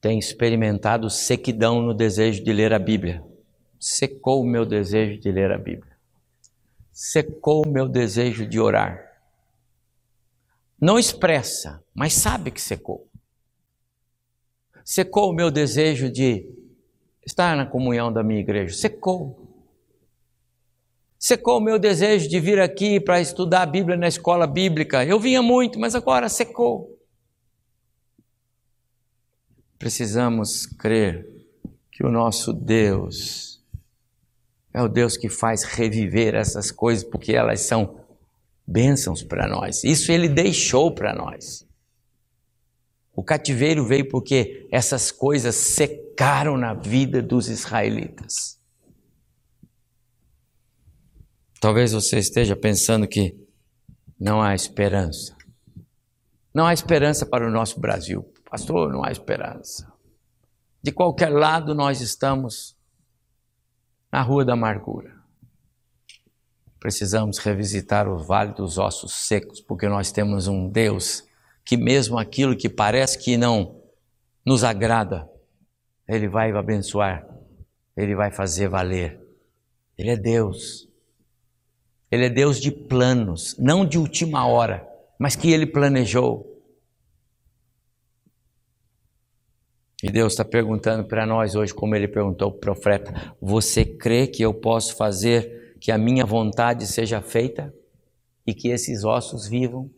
têm 0.00 0.18
experimentado 0.18 1.08
sequidão 1.08 1.80
no 1.80 1.94
desejo 1.94 2.42
de 2.42 2.52
ler 2.52 2.72
a 2.72 2.78
Bíblia 2.78 3.24
secou 3.84 4.40
o 4.40 4.46
meu 4.46 4.64
desejo 4.64 5.20
de 5.20 5.30
ler 5.30 5.52
a 5.52 5.58
Bíblia, 5.58 5.92
secou 6.90 7.66
o 7.66 7.68
meu 7.68 7.86
desejo 7.86 8.46
de 8.46 8.58
orar. 8.58 9.20
Não 10.80 10.98
expressa, 10.98 11.84
mas 11.94 12.14
sabe 12.14 12.50
que 12.50 12.62
secou. 12.62 13.06
Secou 14.82 15.28
o 15.28 15.34
meu 15.34 15.50
desejo 15.50 16.10
de 16.10 16.48
estar 17.26 17.54
na 17.58 17.66
comunhão 17.66 18.10
da 18.10 18.22
minha 18.22 18.40
igreja, 18.40 18.74
secou. 18.74 19.43
Secou 21.26 21.56
o 21.56 21.60
meu 21.60 21.78
desejo 21.78 22.28
de 22.28 22.38
vir 22.38 22.60
aqui 22.60 23.00
para 23.00 23.18
estudar 23.18 23.62
a 23.62 23.66
Bíblia 23.66 23.96
na 23.96 24.06
escola 24.06 24.46
bíblica. 24.46 25.02
Eu 25.06 25.18
vinha 25.18 25.40
muito, 25.40 25.80
mas 25.80 25.94
agora 25.94 26.28
secou. 26.28 27.00
Precisamos 29.78 30.66
crer 30.66 31.26
que 31.90 32.04
o 32.04 32.10
nosso 32.10 32.52
Deus 32.52 33.64
é 34.70 34.82
o 34.82 34.86
Deus 34.86 35.16
que 35.16 35.30
faz 35.30 35.62
reviver 35.62 36.34
essas 36.34 36.70
coisas, 36.70 37.02
porque 37.02 37.32
elas 37.32 37.62
são 37.62 38.00
bênçãos 38.66 39.22
para 39.22 39.48
nós. 39.48 39.82
Isso 39.82 40.12
ele 40.12 40.28
deixou 40.28 40.94
para 40.94 41.14
nós. 41.14 41.66
O 43.16 43.24
cativeiro 43.24 43.86
veio 43.86 44.10
porque 44.10 44.68
essas 44.70 45.10
coisas 45.10 45.54
secaram 45.54 46.58
na 46.58 46.74
vida 46.74 47.22
dos 47.22 47.48
israelitas. 47.48 48.53
Talvez 51.64 51.92
você 51.92 52.18
esteja 52.18 52.54
pensando 52.54 53.08
que 53.08 53.34
não 54.20 54.42
há 54.42 54.54
esperança. 54.54 55.34
Não 56.52 56.66
há 56.66 56.74
esperança 56.74 57.24
para 57.24 57.48
o 57.48 57.50
nosso 57.50 57.80
Brasil. 57.80 58.22
Pastor, 58.50 58.92
não 58.92 59.02
há 59.02 59.10
esperança. 59.10 59.90
De 60.82 60.92
qualquer 60.92 61.30
lado 61.30 61.74
nós 61.74 62.02
estamos, 62.02 62.76
na 64.12 64.20
Rua 64.20 64.44
da 64.44 64.52
Amargura. 64.52 65.16
Precisamos 66.78 67.38
revisitar 67.38 68.06
o 68.10 68.18
Vale 68.18 68.52
dos 68.52 68.76
Ossos 68.76 69.14
Secos, 69.26 69.62
porque 69.62 69.88
nós 69.88 70.12
temos 70.12 70.46
um 70.46 70.68
Deus 70.68 71.24
que, 71.64 71.78
mesmo 71.78 72.18
aquilo 72.18 72.54
que 72.54 72.68
parece 72.68 73.18
que 73.18 73.38
não 73.38 73.80
nos 74.44 74.64
agrada, 74.64 75.26
Ele 76.06 76.28
vai 76.28 76.52
abençoar, 76.52 77.26
Ele 77.96 78.14
vai 78.14 78.30
fazer 78.30 78.68
valer. 78.68 79.18
Ele 79.96 80.10
é 80.10 80.16
Deus. 80.18 80.92
Ele 82.14 82.26
é 82.26 82.30
Deus 82.30 82.60
de 82.60 82.70
planos, 82.70 83.56
não 83.58 83.84
de 83.84 83.98
última 83.98 84.46
hora, 84.46 84.88
mas 85.18 85.34
que 85.34 85.50
Ele 85.50 85.66
planejou. 85.66 86.54
E 90.00 90.10
Deus 90.10 90.34
está 90.34 90.44
perguntando 90.44 91.04
para 91.08 91.26
nós 91.26 91.56
hoje, 91.56 91.74
como 91.74 91.96
ele 91.96 92.06
perguntou 92.06 92.52
para 92.52 92.56
o 92.56 92.60
profeta: 92.60 93.34
Você 93.40 93.84
crê 93.84 94.26
que 94.26 94.44
eu 94.44 94.54
posso 94.54 94.94
fazer 94.96 95.76
que 95.80 95.90
a 95.90 95.98
minha 95.98 96.24
vontade 96.24 96.86
seja 96.86 97.20
feita 97.20 97.74
e 98.46 98.54
que 98.54 98.68
esses 98.68 99.02
ossos 99.02 99.48
vivam? 99.48 99.90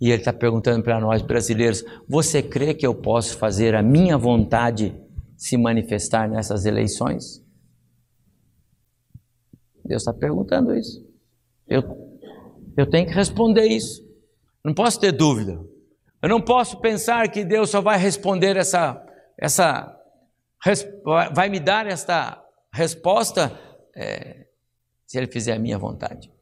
E 0.00 0.10
ele 0.10 0.20
está 0.20 0.32
perguntando 0.32 0.82
para 0.82 1.00
nós 1.00 1.22
brasileiros: 1.22 1.82
Você 2.06 2.42
crê 2.42 2.74
que 2.74 2.86
eu 2.86 2.94
posso 2.94 3.38
fazer 3.38 3.74
a 3.74 3.82
minha 3.82 4.18
vontade 4.18 4.94
se 5.36 5.56
manifestar 5.56 6.28
nessas 6.28 6.66
eleições? 6.66 7.41
Deus 9.84 10.02
está 10.02 10.12
perguntando 10.12 10.74
isso. 10.74 11.04
Eu, 11.66 11.82
eu 12.76 12.88
tenho 12.88 13.06
que 13.06 13.12
responder 13.12 13.66
isso. 13.66 14.06
Não 14.64 14.74
posso 14.74 15.00
ter 15.00 15.12
dúvida. 15.12 15.60
Eu 16.22 16.28
não 16.28 16.40
posso 16.40 16.80
pensar 16.80 17.28
que 17.28 17.44
Deus 17.44 17.70
só 17.70 17.80
vai 17.80 17.98
responder 17.98 18.56
essa, 18.56 19.04
essa 19.36 19.98
vai 21.34 21.48
me 21.48 21.58
dar 21.58 21.86
esta 21.86 22.40
resposta 22.72 23.58
é, 23.96 24.46
se 25.06 25.18
Ele 25.18 25.26
fizer 25.26 25.54
a 25.54 25.58
minha 25.58 25.78
vontade. 25.78 26.32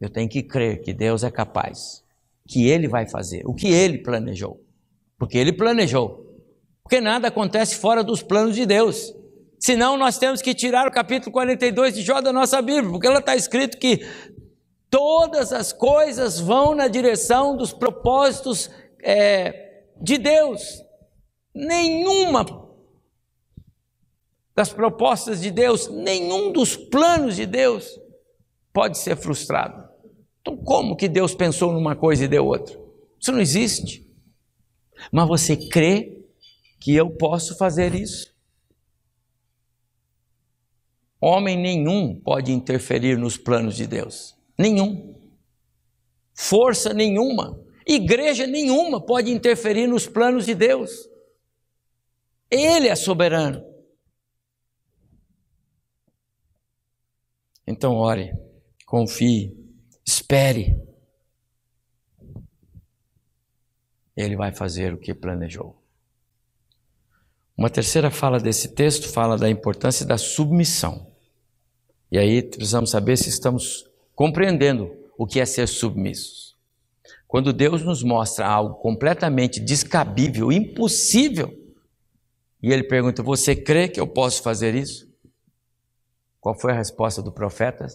Eu 0.00 0.10
tenho 0.10 0.28
que 0.28 0.42
crer 0.42 0.80
que 0.80 0.92
Deus 0.92 1.22
é 1.22 1.30
capaz, 1.30 2.04
que 2.48 2.66
Ele 2.66 2.88
vai 2.88 3.08
fazer 3.08 3.42
o 3.46 3.54
que 3.54 3.68
Ele 3.68 3.98
planejou, 3.98 4.60
porque 5.18 5.38
Ele 5.38 5.52
planejou. 5.52 6.28
Porque 6.82 7.00
nada 7.00 7.28
acontece 7.28 7.76
fora 7.76 8.02
dos 8.02 8.20
planos 8.20 8.56
de 8.56 8.66
Deus. 8.66 9.14
Senão 9.60 9.98
nós 9.98 10.16
temos 10.16 10.40
que 10.40 10.54
tirar 10.54 10.88
o 10.88 10.90
capítulo 10.90 11.30
42 11.30 11.94
de 11.94 12.02
Jó 12.02 12.22
da 12.22 12.32
nossa 12.32 12.62
Bíblia, 12.62 12.90
porque 12.90 13.06
ela 13.06 13.18
está 13.18 13.36
escrito 13.36 13.76
que 13.76 14.00
todas 14.88 15.52
as 15.52 15.70
coisas 15.70 16.40
vão 16.40 16.74
na 16.74 16.88
direção 16.88 17.54
dos 17.54 17.70
propósitos 17.70 18.70
é, 19.02 19.82
de 20.00 20.16
Deus. 20.16 20.82
Nenhuma 21.54 22.70
das 24.56 24.72
propostas 24.72 25.42
de 25.42 25.50
Deus, 25.50 25.88
nenhum 25.88 26.52
dos 26.52 26.74
planos 26.74 27.36
de 27.36 27.44
Deus 27.44 28.00
pode 28.72 28.96
ser 28.96 29.14
frustrado. 29.14 29.90
Então, 30.40 30.56
como 30.56 30.96
que 30.96 31.06
Deus 31.06 31.34
pensou 31.34 31.70
numa 31.70 31.94
coisa 31.94 32.24
e 32.24 32.28
deu 32.28 32.46
outra? 32.46 32.80
Isso 33.20 33.30
não 33.30 33.40
existe. 33.40 34.08
Mas 35.12 35.28
você 35.28 35.54
crê 35.54 36.24
que 36.80 36.96
eu 36.96 37.10
posso 37.10 37.58
fazer 37.58 37.94
isso? 37.94 38.29
Homem 41.20 41.56
nenhum 41.56 42.18
pode 42.18 42.50
interferir 42.50 43.18
nos 43.18 43.36
planos 43.36 43.76
de 43.76 43.86
Deus. 43.86 44.34
Nenhum. 44.58 45.14
Força 46.34 46.94
nenhuma. 46.94 47.62
Igreja 47.86 48.46
nenhuma 48.46 49.04
pode 49.04 49.30
interferir 49.30 49.86
nos 49.86 50.06
planos 50.06 50.46
de 50.46 50.54
Deus. 50.54 50.90
Ele 52.50 52.88
é 52.88 52.96
soberano. 52.96 53.62
Então, 57.66 57.94
ore, 57.96 58.32
confie, 58.86 59.54
espere. 60.04 60.74
Ele 64.16 64.36
vai 64.36 64.52
fazer 64.52 64.94
o 64.94 64.98
que 64.98 65.14
planejou. 65.14 65.80
Uma 67.56 67.68
terceira 67.68 68.10
fala 68.10 68.40
desse 68.40 68.74
texto 68.74 69.12
fala 69.12 69.36
da 69.36 69.48
importância 69.48 70.06
da 70.06 70.16
submissão. 70.16 71.09
E 72.10 72.18
aí 72.18 72.42
precisamos 72.42 72.90
saber 72.90 73.16
se 73.16 73.28
estamos 73.28 73.86
compreendendo 74.14 74.90
o 75.16 75.26
que 75.26 75.40
é 75.40 75.46
ser 75.46 75.68
submissos. 75.68 76.56
Quando 77.28 77.52
Deus 77.52 77.82
nos 77.82 78.02
mostra 78.02 78.46
algo 78.46 78.74
completamente 78.76 79.60
descabível, 79.60 80.50
impossível, 80.50 81.56
e 82.62 82.72
ele 82.72 82.82
pergunta: 82.84 83.22
Você 83.22 83.54
crê 83.54 83.88
que 83.88 84.00
eu 84.00 84.06
posso 84.06 84.42
fazer 84.42 84.74
isso? 84.74 85.08
Qual 86.40 86.58
foi 86.58 86.72
a 86.72 86.76
resposta 86.76 87.22
do 87.22 87.30
profeta? 87.30 87.86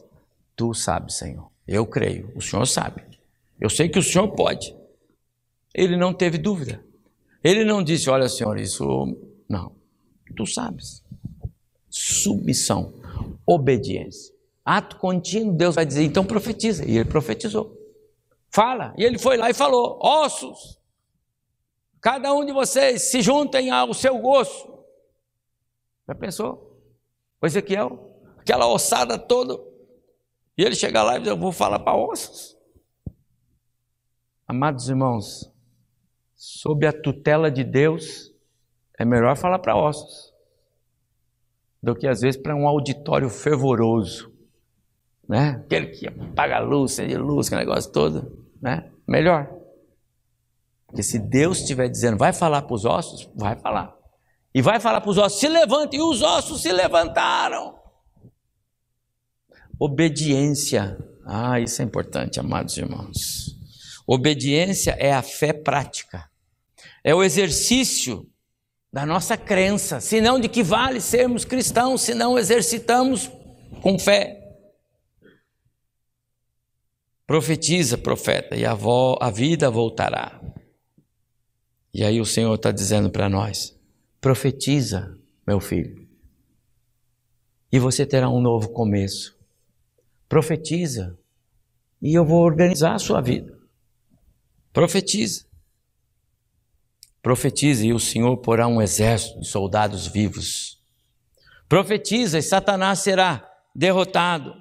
Tu 0.55 0.73
sabes, 0.73 1.15
Senhor. 1.15 1.49
Eu 1.67 1.85
creio. 1.85 2.31
O 2.35 2.41
Senhor 2.41 2.65
sabe. 2.65 3.03
Eu 3.59 3.69
sei 3.69 3.89
que 3.89 3.99
o 3.99 4.03
Senhor 4.03 4.29
pode. 4.29 4.75
Ele 5.73 5.97
não 5.97 6.13
teve 6.13 6.37
dúvida. 6.37 6.83
Ele 7.43 7.65
não 7.65 7.83
disse: 7.83 8.09
Olha, 8.09 8.29
Senhor, 8.29 8.57
isso. 8.57 9.17
Não. 9.49 9.73
Tu 10.35 10.45
sabes. 10.45 11.03
Submissão, 11.89 12.93
obediência. 13.45 14.33
Ato 14.63 14.97
contínuo, 14.97 15.53
Deus 15.53 15.75
vai 15.75 15.85
dizer, 15.85 16.03
então 16.03 16.25
profetiza. 16.25 16.83
E 16.85 16.97
ele 16.97 17.09
profetizou. 17.09 17.77
Fala. 18.49 18.93
E 18.97 19.03
ele 19.03 19.19
foi 19.19 19.37
lá 19.37 19.49
e 19.49 19.53
falou: 19.53 19.99
ossos, 20.01 20.81
cada 22.01 22.33
um 22.33 22.43
de 22.43 22.51
vocês 22.51 23.03
se 23.03 23.21
juntem 23.21 23.69
ao 23.69 23.93
seu 23.93 24.17
gosto. 24.17 24.83
Já 26.07 26.15
pensou? 26.15 26.81
O 27.41 27.45
Ezequiel, 27.45 28.19
aquela 28.37 28.67
ossada 28.67 29.19
toda. 29.19 29.55
E 30.57 30.63
ele 30.63 30.75
chega 30.75 31.03
lá 31.03 31.17
e 31.17 31.19
diz: 31.19 31.27
Eu 31.27 31.37
vou 31.37 31.51
falar 31.51 31.79
para 31.79 31.95
ossos. 31.95 32.57
Amados 34.47 34.89
irmãos, 34.89 35.51
sob 36.35 36.85
a 36.85 36.93
tutela 36.93 37.51
de 37.51 37.63
Deus, 37.63 38.31
é 38.97 39.03
melhor 39.03 39.35
falar 39.35 39.59
para 39.59 39.75
ossos 39.75 40.34
do 41.85 41.95
que 41.95 42.07
às 42.07 42.21
vezes 42.21 42.41
para 42.41 42.55
um 42.55 42.67
auditório 42.67 43.29
fervoroso 43.29 44.35
né? 45.27 45.61
Aquele 45.65 45.87
que 45.87 46.07
apaga 46.07 46.57
a 46.57 46.59
luz, 46.59 46.93
acende 46.93 47.17
luz, 47.17 47.47
aquele 47.47 47.61
negócio 47.61 47.91
todo, 47.91 48.45
né? 48.61 48.89
Melhor. 49.07 49.49
Porque 50.87 51.03
se 51.03 51.19
Deus 51.19 51.59
estiver 51.59 51.89
dizendo, 51.89 52.17
vai 52.17 52.31
falar 52.31 52.61
para 52.61 52.75
os 52.75 52.85
ossos, 52.85 53.29
vai 53.35 53.55
falar. 53.55 53.93
E 54.53 54.61
vai 54.61 54.79
falar 54.79 55.01
para 55.01 55.09
os 55.09 55.17
ossos, 55.17 55.39
se 55.39 55.47
levantem, 55.47 55.99
e 55.99 56.03
os 56.03 56.21
ossos 56.21 56.61
se 56.61 56.71
levantaram. 56.71 57.75
Obediência. 59.77 60.97
Ah, 61.25 61.59
isso 61.59 61.81
é 61.81 61.85
importante, 61.85 62.39
amados 62.39 62.77
irmãos. 62.77 63.57
Obediência 64.07 64.91
é 64.99 65.11
a 65.11 65.21
fé 65.21 65.51
prática. 65.51 66.29
É 67.03 67.13
o 67.13 67.23
exercício 67.23 68.29
da 68.95 69.05
nossa 69.05 69.35
crença, 69.35 69.99
senão 69.99 70.39
de 70.39 70.47
que 70.47 70.63
vale 70.63 71.01
sermos 71.01 71.43
cristãos 71.43 71.99
se 71.99 72.13
não 72.13 72.39
exercitamos 72.39 73.29
com 73.81 73.99
fé. 73.99 74.41
Profetiza, 77.27 77.97
profeta, 77.97 78.55
e 78.55 78.65
a, 78.65 78.73
vo, 78.73 79.17
a 79.19 79.29
vida 79.29 79.69
voltará. 79.69 80.39
E 81.93 82.05
aí 82.05 82.21
o 82.21 82.25
Senhor 82.25 82.55
está 82.55 82.71
dizendo 82.71 83.09
para 83.09 83.27
nós: 83.27 83.77
profetiza, 84.21 85.19
meu 85.45 85.59
filho, 85.59 86.07
e 87.69 87.77
você 87.77 88.05
terá 88.05 88.29
um 88.29 88.39
novo 88.39 88.69
começo. 88.69 89.37
Profetiza, 90.29 91.19
e 92.01 92.13
eu 92.13 92.23
vou 92.23 92.45
organizar 92.45 92.95
a 92.95 92.99
sua 92.99 93.19
vida. 93.19 93.59
Profetiza. 94.71 95.45
Profetiza, 97.25 97.83
e 97.83 97.91
o 97.91 97.99
Senhor 97.99 98.37
porá 98.37 98.67
um 98.67 98.79
exército 98.79 99.39
de 99.39 99.47
soldados 99.47 100.05
vivos. 100.05 100.79
Profetiza, 101.67 102.37
e 102.37 102.41
Satanás 102.43 102.99
será 102.99 103.51
derrotado. 103.73 104.53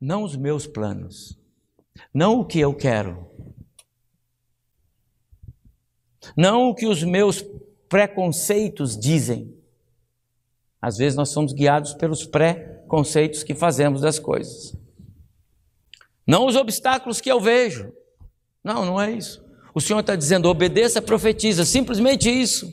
não 0.00 0.22
os 0.22 0.36
meus 0.36 0.66
planos, 0.66 1.38
não 2.12 2.40
o 2.40 2.44
que 2.44 2.58
eu 2.58 2.74
quero, 2.74 3.28
não 6.36 6.68
o 6.68 6.74
que 6.74 6.86
os 6.86 7.04
meus 7.04 7.44
preconceitos 7.88 8.98
dizem. 8.98 9.56
Às 10.80 10.96
vezes 10.96 11.16
nós 11.16 11.28
somos 11.30 11.52
guiados 11.52 11.94
pelos 11.94 12.24
preconceitos 12.24 13.44
que 13.44 13.54
fazemos 13.54 14.00
das 14.00 14.18
coisas. 14.18 14.76
Não 16.26 16.46
os 16.46 16.56
obstáculos 16.56 17.20
que 17.20 17.30
eu 17.30 17.40
vejo. 17.40 17.92
Não, 18.62 18.84
não 18.84 19.00
é 19.00 19.10
isso. 19.10 19.44
O 19.74 19.80
Senhor 19.80 20.00
está 20.00 20.16
dizendo: 20.16 20.48
obedeça, 20.48 21.00
profetiza, 21.00 21.64
simplesmente 21.64 22.28
isso. 22.30 22.72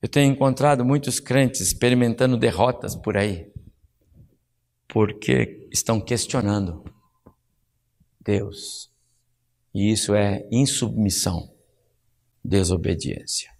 Eu 0.00 0.08
tenho 0.08 0.32
encontrado 0.32 0.84
muitos 0.84 1.20
crentes 1.20 1.60
experimentando 1.60 2.36
derrotas 2.36 2.96
por 2.96 3.16
aí 3.16 3.52
porque 4.92 5.66
estão 5.72 5.98
questionando 5.98 6.84
Deus. 8.20 8.92
E 9.74 9.90
isso 9.90 10.14
é 10.14 10.46
insubmissão, 10.52 11.50
desobediência. 12.44 13.50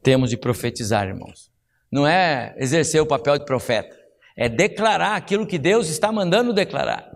Temos 0.00 0.30
de 0.30 0.36
profetizar, 0.36 1.08
irmãos. 1.08 1.50
Não 1.90 2.06
é 2.06 2.54
exercer 2.58 3.02
o 3.02 3.06
papel 3.06 3.38
de 3.38 3.44
profeta, 3.44 3.98
é 4.36 4.48
declarar 4.48 5.16
aquilo 5.16 5.46
que 5.46 5.58
Deus 5.58 5.88
está 5.88 6.12
mandando 6.12 6.52
declarar. 6.52 7.10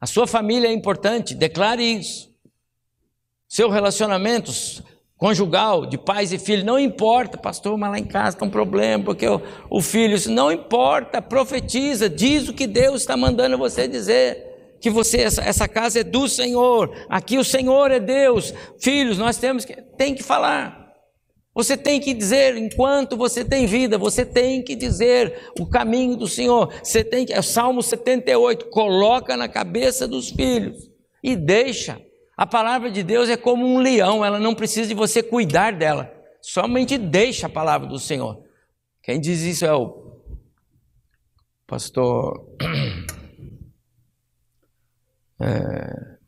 A 0.00 0.06
sua 0.06 0.26
família 0.26 0.68
é 0.68 0.72
importante, 0.72 1.34
declare 1.34 1.82
isso. 1.82 2.30
Seu 3.46 3.68
relacionamento 3.68 4.50
conjugal, 5.20 5.84
de 5.84 5.98
pais 5.98 6.32
e 6.32 6.38
filhos, 6.38 6.64
não 6.64 6.78
importa, 6.78 7.36
pastor, 7.36 7.76
mas 7.76 7.90
lá 7.90 7.98
em 7.98 8.06
casa 8.06 8.36
está 8.36 8.46
um 8.46 8.50
problema, 8.50 9.04
porque 9.04 9.28
o, 9.28 9.42
o 9.68 9.82
filho, 9.82 10.16
não 10.30 10.50
importa, 10.50 11.20
profetiza, 11.20 12.08
diz 12.08 12.48
o 12.48 12.54
que 12.54 12.66
Deus 12.66 13.02
está 13.02 13.18
mandando 13.18 13.58
você 13.58 13.86
dizer. 13.86 14.78
que 14.80 14.88
você 14.88 15.20
essa, 15.20 15.42
essa 15.42 15.68
casa 15.68 16.00
é 16.00 16.04
do 16.04 16.26
Senhor. 16.26 16.90
Aqui 17.06 17.36
o 17.36 17.44
Senhor 17.44 17.90
é 17.90 18.00
Deus. 18.00 18.54
Filhos, 18.78 19.18
nós 19.18 19.36
temos 19.36 19.66
que 19.66 19.74
tem 19.98 20.14
que 20.14 20.22
falar. 20.22 20.79
Você 21.60 21.76
tem 21.76 22.00
que 22.00 22.14
dizer, 22.14 22.56
enquanto 22.56 23.18
você 23.18 23.44
tem 23.44 23.66
vida, 23.66 23.98
você 23.98 24.24
tem 24.24 24.62
que 24.62 24.74
dizer 24.74 25.52
o 25.60 25.66
caminho 25.66 26.16
do 26.16 26.26
Senhor. 26.26 26.72
Você 26.82 27.04
tem 27.04 27.26
que, 27.26 27.34
é 27.34 27.42
Salmo 27.42 27.82
78, 27.82 28.70
coloca 28.70 29.36
na 29.36 29.46
cabeça 29.46 30.08
dos 30.08 30.30
filhos 30.30 30.90
e 31.22 31.36
deixa. 31.36 32.00
A 32.34 32.46
palavra 32.46 32.90
de 32.90 33.02
Deus 33.02 33.28
é 33.28 33.36
como 33.36 33.66
um 33.66 33.78
leão, 33.78 34.24
ela 34.24 34.38
não 34.38 34.54
precisa 34.54 34.88
de 34.88 34.94
você 34.94 35.22
cuidar 35.22 35.74
dela. 35.74 36.10
Somente 36.40 36.96
deixa 36.96 37.46
a 37.46 37.50
palavra 37.50 37.86
do 37.86 37.98
Senhor. 37.98 38.42
Quem 39.02 39.20
diz 39.20 39.42
isso 39.42 39.66
é 39.66 39.74
o 39.74 40.18
pastor. 41.66 42.56
É, 45.42 46.18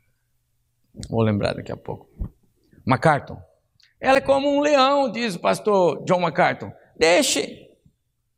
vou 1.11 1.21
lembrar 1.21 1.53
daqui 1.53 1.71
a 1.71 1.77
pouco. 1.77 2.09
MacArthur. 2.87 3.37
Ela 4.03 4.19
é 4.19 4.21
como 4.21 4.51
um 4.51 4.61
leão, 4.61 5.09
diz 5.09 5.37
o 5.37 5.41
pastor 5.41 6.03
John 6.05 6.19
MacArthur. 6.19 6.73
Deixe. 6.99 7.69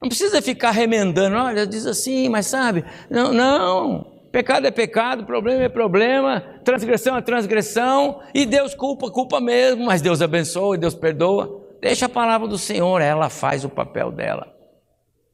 Não 0.01 0.11
precisa 0.11 0.43
ficar 0.43 0.73
remendando. 0.73 1.37
Olha, 1.37 1.67
diz 1.67 1.87
assim, 1.87 2.29
mas 2.29 2.47
sabe? 2.47 2.85
Não, 3.09 3.33
não. 3.33 4.13
Pecado 4.31 4.67
é 4.67 4.71
pecado, 4.71 5.25
problema 5.25 5.63
é 5.63 5.69
problema, 5.69 6.41
transgressão 6.65 7.17
é 7.17 7.23
transgressão, 7.23 8.21
e 8.35 8.45
Deus 8.45 8.75
culpa, 8.75 9.09
culpa 9.09 9.41
mesmo, 9.41 9.87
mas 9.87 10.03
Deus 10.03 10.21
abençoa 10.21 10.75
e 10.75 10.79
Deus 10.79 10.95
perdoa. 10.95 11.65
Deixa 11.81 12.07
a 12.07 12.09
palavra 12.09 12.49
do 12.49 12.59
Senhor, 12.59 13.01
ela 13.01 13.31
faz 13.31 13.65
o 13.65 13.69
papel 13.69 14.11
dela. 14.11 14.53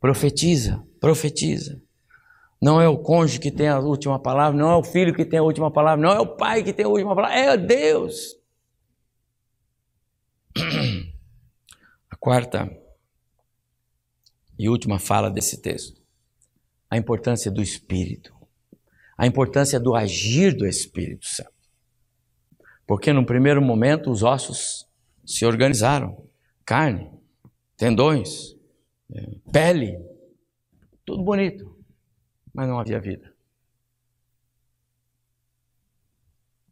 Profetiza, 0.01 0.85
profetiza. 1.01 1.81
Não 2.61 2.79
é 2.81 2.87
o 2.89 2.99
cônjuge 2.99 3.41
que 3.41 3.51
tem 3.51 3.69
a 3.69 3.79
última 3.79 4.19
palavra, 4.19 4.57
não 4.57 4.71
é 4.71 4.77
o 4.77 4.85
filho 4.85 5.15
que 5.15 5.25
tem 5.25 5.39
a 5.39 5.43
última 5.43 5.71
palavra, 5.71 6.07
não 6.07 6.13
é 6.13 6.21
o 6.21 6.37
pai 6.37 6.63
que 6.63 6.73
tem 6.73 6.85
a 6.85 6.89
última 6.89 7.15
palavra, 7.15 7.37
é 7.37 7.57
Deus. 7.57 8.40
A 12.11 12.17
quarta 12.17 12.71
e 14.59 14.69
última 14.69 14.99
fala 14.99 15.31
desse 15.31 15.61
texto. 15.61 16.01
A 16.91 16.97
importância 16.97 17.51
do 17.51 17.63
Espírito. 17.63 18.35
A 19.17 19.27
importância 19.27 19.79
do 19.79 19.95
agir 19.95 20.57
do 20.57 20.67
Espírito 20.67 21.27
Santo. 21.27 21.53
Porque 22.87 23.13
no 23.13 23.25
primeiro 23.25 23.63
momento 23.63 24.11
os 24.11 24.23
ossos 24.23 24.87
se 25.25 25.47
organizaram. 25.47 26.27
Carne, 26.65 27.11
tendões, 27.77 28.57
é, 29.13 29.29
pele, 29.53 29.99
tudo 31.05 31.23
bonito. 31.23 31.79
Mas 32.53 32.69
não 32.69 32.79
havia 32.79 33.01
vida. 33.01 33.33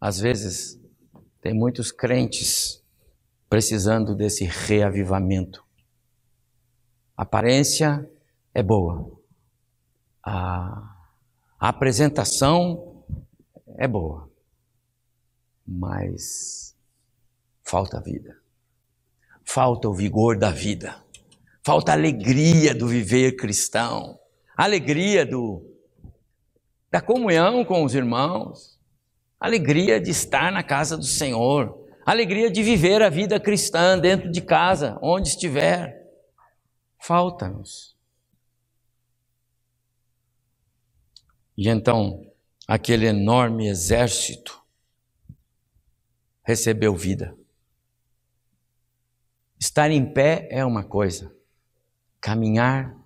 Às 0.00 0.20
vezes, 0.20 0.80
tem 1.40 1.52
muitos 1.54 1.90
crentes 1.90 2.84
precisando 3.48 4.14
desse 4.14 4.44
reavivamento. 4.44 5.64
A 7.16 7.22
aparência 7.22 8.08
é 8.54 8.62
boa, 8.62 9.10
a, 10.22 10.94
apresentação 11.58 13.04
é 13.76 13.88
boa, 13.88 14.30
mas 15.66 16.76
falta 17.62 18.00
vida, 18.00 18.38
falta 19.44 19.88
o 19.88 19.94
vigor 19.94 20.38
da 20.38 20.50
vida, 20.50 21.02
falta 21.64 21.92
a 21.92 21.94
alegria 21.94 22.74
do 22.74 22.86
viver 22.86 23.36
cristão, 23.36 24.18
a 24.56 24.64
alegria 24.64 25.26
do, 25.26 25.62
da 26.90 27.00
comunhão 27.00 27.64
com 27.64 27.84
os 27.84 27.94
irmãos, 27.94 28.78
a 29.40 29.46
alegria 29.46 30.00
de 30.00 30.10
estar 30.10 30.52
na 30.52 30.62
casa 30.62 30.96
do 30.96 31.04
Senhor, 31.04 31.77
alegria 32.10 32.50
de 32.50 32.62
viver 32.62 33.02
a 33.02 33.10
vida 33.10 33.38
cristã 33.38 33.98
dentro 33.98 34.30
de 34.30 34.40
casa, 34.40 34.98
onde 35.02 35.28
estiver. 35.28 36.08
Falta-nos. 36.98 37.94
E 41.54 41.68
então, 41.68 42.26
aquele 42.66 43.06
enorme 43.06 43.68
exército 43.68 44.64
recebeu 46.42 46.96
vida. 46.96 47.36
Estar 49.60 49.90
em 49.90 50.10
pé 50.10 50.48
é 50.50 50.64
uma 50.64 50.84
coisa, 50.84 51.30
caminhar 52.20 52.96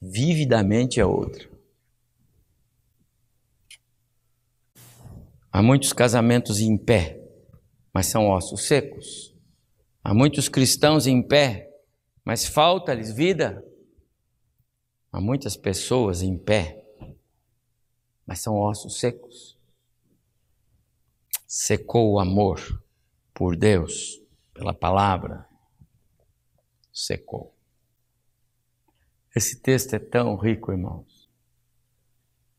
vividamente 0.00 1.00
é 1.00 1.04
outra. 1.04 1.50
Há 5.50 5.60
muitos 5.60 5.92
casamentos 5.92 6.60
em 6.60 6.76
pé 6.76 7.17
mas 7.92 8.06
são 8.06 8.28
ossos 8.28 8.66
secos. 8.66 9.34
Há 10.02 10.14
muitos 10.14 10.48
cristãos 10.48 11.06
em 11.06 11.22
pé, 11.22 11.70
mas 12.24 12.46
falta-lhes 12.46 13.12
vida. 13.12 13.64
Há 15.10 15.20
muitas 15.20 15.56
pessoas 15.56 16.22
em 16.22 16.36
pé, 16.36 16.84
mas 18.26 18.40
são 18.40 18.56
ossos 18.56 18.98
secos. 18.98 19.58
Secou 21.46 22.12
o 22.12 22.20
amor 22.20 22.60
por 23.32 23.56
Deus, 23.56 24.20
pela 24.52 24.74
palavra. 24.74 25.48
Secou. 26.92 27.54
Esse 29.34 29.60
texto 29.60 29.94
é 29.94 29.98
tão 29.98 30.36
rico, 30.36 30.72
irmãos. 30.72 31.28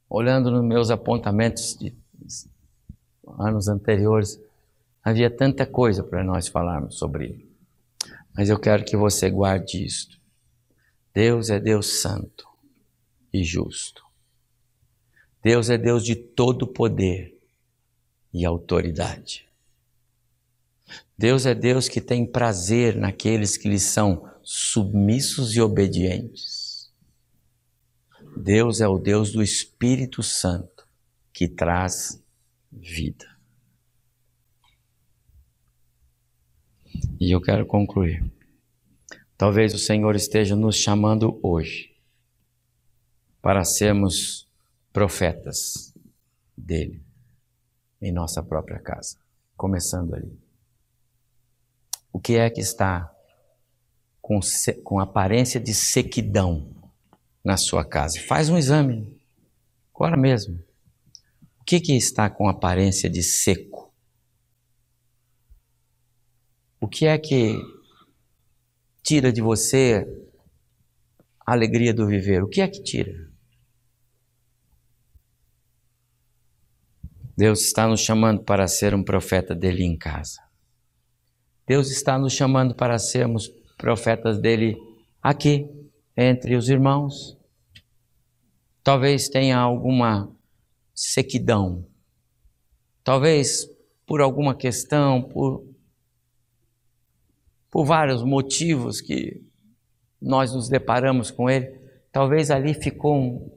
Olhando 0.10 0.50
nos 0.50 0.64
meus 0.64 0.90
apontamentos 0.90 1.78
de 1.78 1.96
anos 3.38 3.68
anteriores, 3.68 4.40
Havia 5.04 5.30
tanta 5.30 5.66
coisa 5.66 6.04
para 6.04 6.24
nós 6.24 6.48
falarmos 6.48 6.98
sobre 6.98 7.26
ele. 7.26 7.50
Mas 8.36 8.50
eu 8.50 8.60
quero 8.60 8.86
que 8.86 8.96
você 8.96 9.30
guarde 9.30 9.84
isto. 9.84 10.20
Deus 11.14 11.50
é 11.50 11.60
Deus 11.60 12.02
santo 12.02 12.48
e 13.34 13.44
justo. 13.44 14.04
Deus 15.42 15.70
é 15.70 15.78
Deus 15.78 16.04
de 16.04 16.16
todo 16.16 16.68
poder 16.68 17.38
e 18.34 18.46
autoridade. 18.46 19.48
Deus 21.18 21.46
é 21.46 21.54
Deus 21.54 21.88
que 21.88 22.02
tem 22.02 22.26
prazer 22.26 22.96
naqueles 22.96 23.58
que 23.58 23.70
lhe 23.70 23.80
são 23.80 24.30
submissos 24.42 25.56
e 25.56 25.62
obedientes. 25.62 26.92
Deus 28.38 28.80
é 28.82 28.88
o 28.88 28.98
Deus 28.98 29.32
do 29.32 29.44
Espírito 29.44 30.24
Santo 30.24 30.88
que 31.34 31.48
traz 31.48 32.22
vida. 32.72 33.39
E 37.20 37.32
eu 37.34 37.42
quero 37.42 37.66
concluir. 37.66 38.24
Talvez 39.38 39.74
o 39.74 39.80
Senhor 39.80 40.16
esteja 40.16 40.56
nos 40.56 40.76
chamando 40.76 41.40
hoje 41.42 41.96
para 43.42 43.64
sermos 43.64 44.48
profetas 44.92 45.94
dele 46.58 47.02
em 48.02 48.12
nossa 48.12 48.44
própria 48.44 48.80
casa, 48.80 49.18
começando 49.56 50.14
ali. 50.14 50.38
O 52.12 52.20
que 52.20 52.38
é 52.38 52.50
que 52.50 52.60
está 52.60 53.14
com, 54.22 54.40
com 54.84 55.00
aparência 55.00 55.60
de 55.60 55.74
sequidão 55.74 56.70
na 57.44 57.56
sua 57.56 57.86
casa? 57.86 58.20
Faz 58.22 58.50
um 58.50 58.58
exame, 58.58 59.18
agora 59.94 60.18
mesmo. 60.18 60.60
O 61.62 61.64
que, 61.64 61.80
que 61.80 61.96
está 61.96 62.30
com 62.30 62.50
aparência 62.50 63.10
de 63.10 63.22
seco? 63.22 63.79
O 66.80 66.88
que 66.88 67.06
é 67.06 67.18
que 67.18 67.60
tira 69.04 69.34
de 69.34 69.42
você 69.42 70.08
a 71.46 71.52
alegria 71.52 71.94
do 71.94 72.08
viver? 72.08 72.42
O 72.44 72.48
que 72.48 72.62
é 72.62 72.68
que 72.68 72.82
tira? 72.82 73.30
Deus 77.36 77.62
está 77.62 77.88
nos 77.88 78.02
chamando 78.02 78.44
para 78.44 78.68
ser 78.68 78.94
um 78.94 79.04
profeta 79.04 79.56
dele 79.56 79.84
em 79.84 79.98
casa. 79.98 80.42
Deus 81.66 81.92
está 81.92 82.18
nos 82.18 82.34
chamando 82.34 82.74
para 82.74 82.98
sermos 82.98 83.48
profetas 83.78 84.40
dele 84.40 84.78
aqui, 85.22 85.70
entre 86.18 86.56
os 86.56 86.68
irmãos. 86.68 87.38
Talvez 88.84 89.30
tenha 89.30 89.58
alguma 89.58 90.36
sequidão. 90.94 91.86
Talvez 93.04 93.70
por 94.06 94.20
alguma 94.20 94.56
questão, 94.56 95.22
por 95.22 95.69
por 97.70 97.86
vários 97.86 98.24
motivos 98.24 99.02
que 99.02 99.44
nós 100.22 100.54
nos 100.54 100.68
deparamos 100.68 101.32
com 101.32 101.50
ele, 101.50 101.80
talvez 102.12 102.52
ali 102.52 102.74
ficou 102.74 103.16
um, 103.16 103.52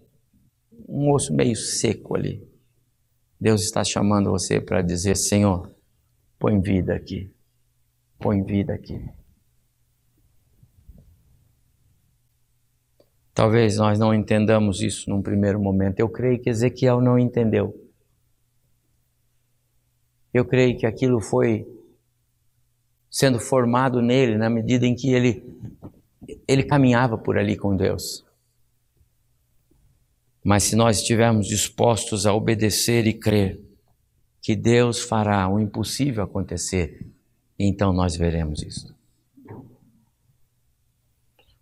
um 0.89 1.11
osso 1.13 1.35
meio 1.35 1.57
seco 1.57 2.17
ali. 2.17 2.47
Deus 3.41 3.63
está 3.63 3.83
chamando 3.83 4.31
você 4.31 4.61
para 4.61 4.83
dizer: 4.83 5.17
Senhor, 5.17 5.75
põe 6.39 6.61
vida 6.61 6.95
aqui, 6.95 7.33
põe 8.19 8.43
vida 8.43 8.75
aqui. 8.75 9.03
Talvez 13.35 13.79
nós 13.79 13.99
não 13.99 14.13
entendamos 14.13 14.83
isso 14.83 15.09
num 15.09 15.23
primeiro 15.23 15.59
momento. 15.59 15.99
Eu 15.99 16.09
creio 16.09 16.39
que 16.41 16.51
Ezequiel 16.51 17.01
não 17.01 17.19
entendeu. 17.19 17.75
Eu 20.35 20.45
creio 20.45 20.77
que 20.79 20.87
aquilo 20.87 21.21
foi 21.21 21.67
sendo 23.13 23.39
formado 23.39 24.01
nele 24.01 24.39
na 24.39 24.49
medida 24.49 24.87
em 24.87 24.95
que 24.95 25.13
ele 25.13 25.45
ele 26.49 26.63
caminhava 26.63 27.19
por 27.19 27.37
ali 27.37 27.57
com 27.59 27.77
Deus. 27.77 28.25
Mas 30.43 30.63
se 30.65 30.75
nós 30.75 30.99
estivermos 30.99 31.47
dispostos 31.47 32.25
a 32.25 32.33
obedecer 32.33 33.07
e 33.07 33.13
crer 33.13 33.61
que 34.41 34.57
Deus 34.57 35.01
fará 35.01 35.47
o 35.49 35.61
impossível 35.61 36.25
acontecer, 36.25 37.07
então 37.59 37.93
nós 37.93 38.17
veremos 38.17 38.63
isso. 38.63 38.95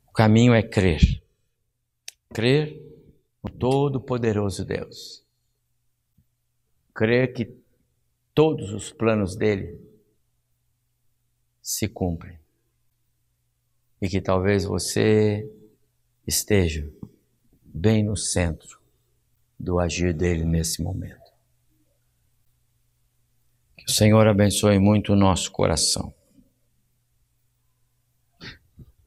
O 0.07 0.12
caminho 0.12 0.55
é 0.55 0.62
crer. 0.62 1.22
Crer 2.32 2.80
no 3.42 3.51
Todo-Poderoso 3.51 4.64
Deus. 4.64 5.24
Crer 6.94 7.32
que 7.32 7.53
todos 8.34 8.72
os 8.72 8.92
planos 8.92 9.34
dele 9.34 9.89
se 11.62 11.88
cumprem. 11.88 12.38
E 14.00 14.08
que 14.08 14.20
talvez 14.20 14.64
você 14.64 15.48
esteja 16.26 16.90
bem 17.64 18.02
no 18.04 18.16
centro 18.16 18.80
do 19.58 19.78
agir 19.78 20.14
dele 20.14 20.44
nesse 20.44 20.82
momento. 20.82 21.30
Que 23.76 23.84
o 23.86 23.90
Senhor 23.90 24.26
abençoe 24.26 24.78
muito 24.78 25.12
o 25.12 25.16
nosso 25.16 25.52
coração. 25.52 26.14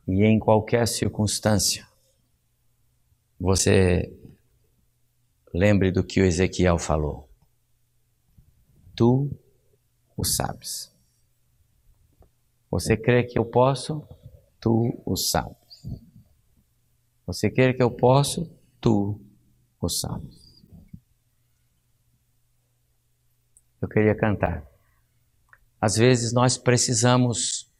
E 0.07 0.23
em 0.23 0.37
qualquer 0.37 0.87
circunstância, 0.87 1.87
você 3.39 4.13
lembre 5.53 5.91
do 5.91 6.03
que 6.03 6.21
o 6.21 6.25
Ezequiel 6.25 6.77
falou. 6.77 7.29
Tu 8.95 9.29
o 10.15 10.23
sabes. 10.23 10.92
Você 12.73 12.97
crê 12.97 13.23
que 13.23 13.37
eu 13.37 13.45
posso? 13.45 14.03
Tu 14.59 14.99
o 15.05 15.15
sabes. 15.15 15.55
Você 17.23 17.47
crê 17.47 17.71
que 17.71 17.83
eu 17.83 17.91
posso? 17.91 18.51
Tu 18.81 19.21
o 19.79 19.87
sabes. 19.87 20.65
Eu 23.79 23.87
queria 23.87 24.15
cantar. 24.15 24.65
Às 25.79 25.97
vezes 25.97 26.33
nós 26.33 26.57
precisamos 26.57 27.71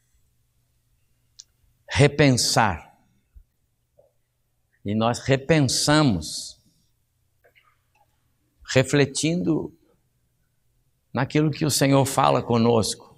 repensar. 1.89 2.96
E 4.86 4.94
nós 4.94 5.18
repensamos, 5.22 6.62
refletindo 8.72 9.76
naquilo 11.12 11.50
que 11.50 11.66
o 11.66 11.72
Senhor 11.72 12.06
fala 12.06 12.44
conosco. 12.44 13.12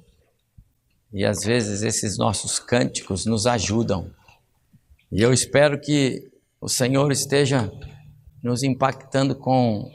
E 1.15 1.23
às 1.23 1.45
vezes 1.45 1.81
esses 1.81 2.17
nossos 2.17 2.59
cânticos 2.59 3.25
nos 3.25 3.47
ajudam. 3.47 4.11
E 5.09 5.21
eu 5.21 5.31
espero 5.31 5.79
que 5.79 6.29
o 6.59 6.67
Senhor 6.67 7.09
esteja 7.09 7.71
nos 8.43 8.63
impactando 8.63 9.33
com 9.33 9.89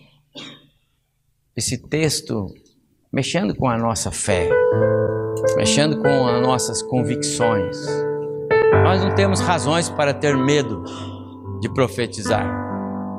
esse 1.55 1.77
texto, 1.77 2.47
mexendo 3.13 3.55
com 3.55 3.69
a 3.69 3.77
nossa 3.77 4.11
fé, 4.11 4.49
mexendo 5.59 6.01
com 6.01 6.27
as 6.27 6.41
nossas 6.41 6.81
convicções. 6.81 7.77
Nós 8.83 9.03
não 9.03 9.15
temos 9.15 9.41
razões 9.41 9.91
para 9.91 10.15
ter 10.15 10.35
medo 10.39 10.83
de 11.61 11.69
profetizar. 11.75 12.49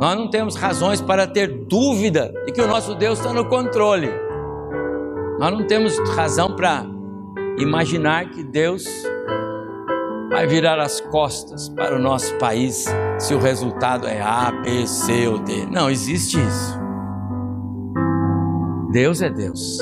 Nós 0.02 0.18
não 0.18 0.28
temos 0.28 0.56
razões 0.56 0.99
para 0.99 1.28
ter 1.28 1.68
dúvida 1.68 2.34
de 2.47 2.52
que 2.52 2.62
o 2.62 2.68
nosso 2.68 2.95
Deus 2.95 3.20
está 3.20 3.32
no 3.32 3.47
controle. 3.47 4.10
Nós 5.38 5.52
não 5.52 5.68
temos 5.68 5.95
razão 6.16 6.56
para 6.56 6.99
imaginar 7.58 8.30
que 8.30 8.43
Deus 8.43 8.86
vai 10.30 10.47
virar 10.47 10.80
as 10.80 11.02
costas 11.02 11.70
para 11.70 11.95
o 11.95 11.99
nosso 11.99 12.36
país 12.38 12.86
se 13.20 13.34
o 13.34 13.39
resultado 13.39 14.08
é 14.08 14.22
A, 14.22 14.52
B, 14.52 14.88
C 14.88 15.28
ou 15.28 15.38
D. 15.39 15.66
Não 15.66 15.89
existe 15.89 16.39
isso. 16.39 16.80
Deus 18.91 19.22
é 19.22 19.30
Deus. 19.30 19.80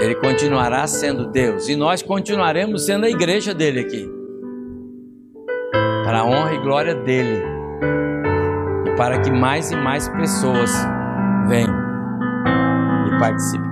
Ele 0.00 0.14
continuará 0.16 0.86
sendo 0.86 1.26
Deus 1.26 1.68
e 1.68 1.76
nós 1.76 2.02
continuaremos 2.02 2.86
sendo 2.86 3.06
a 3.06 3.10
igreja 3.10 3.54
dele 3.54 3.80
aqui. 3.80 4.08
Para 6.04 6.20
a 6.20 6.24
honra 6.24 6.54
e 6.54 6.58
glória 6.58 6.94
dele. 6.94 7.42
E 8.86 8.96
para 8.96 9.20
que 9.20 9.30
mais 9.30 9.70
e 9.70 9.76
mais 9.76 10.08
pessoas 10.08 10.72
venham 11.48 11.74
e 13.08 13.18
participem 13.18 13.67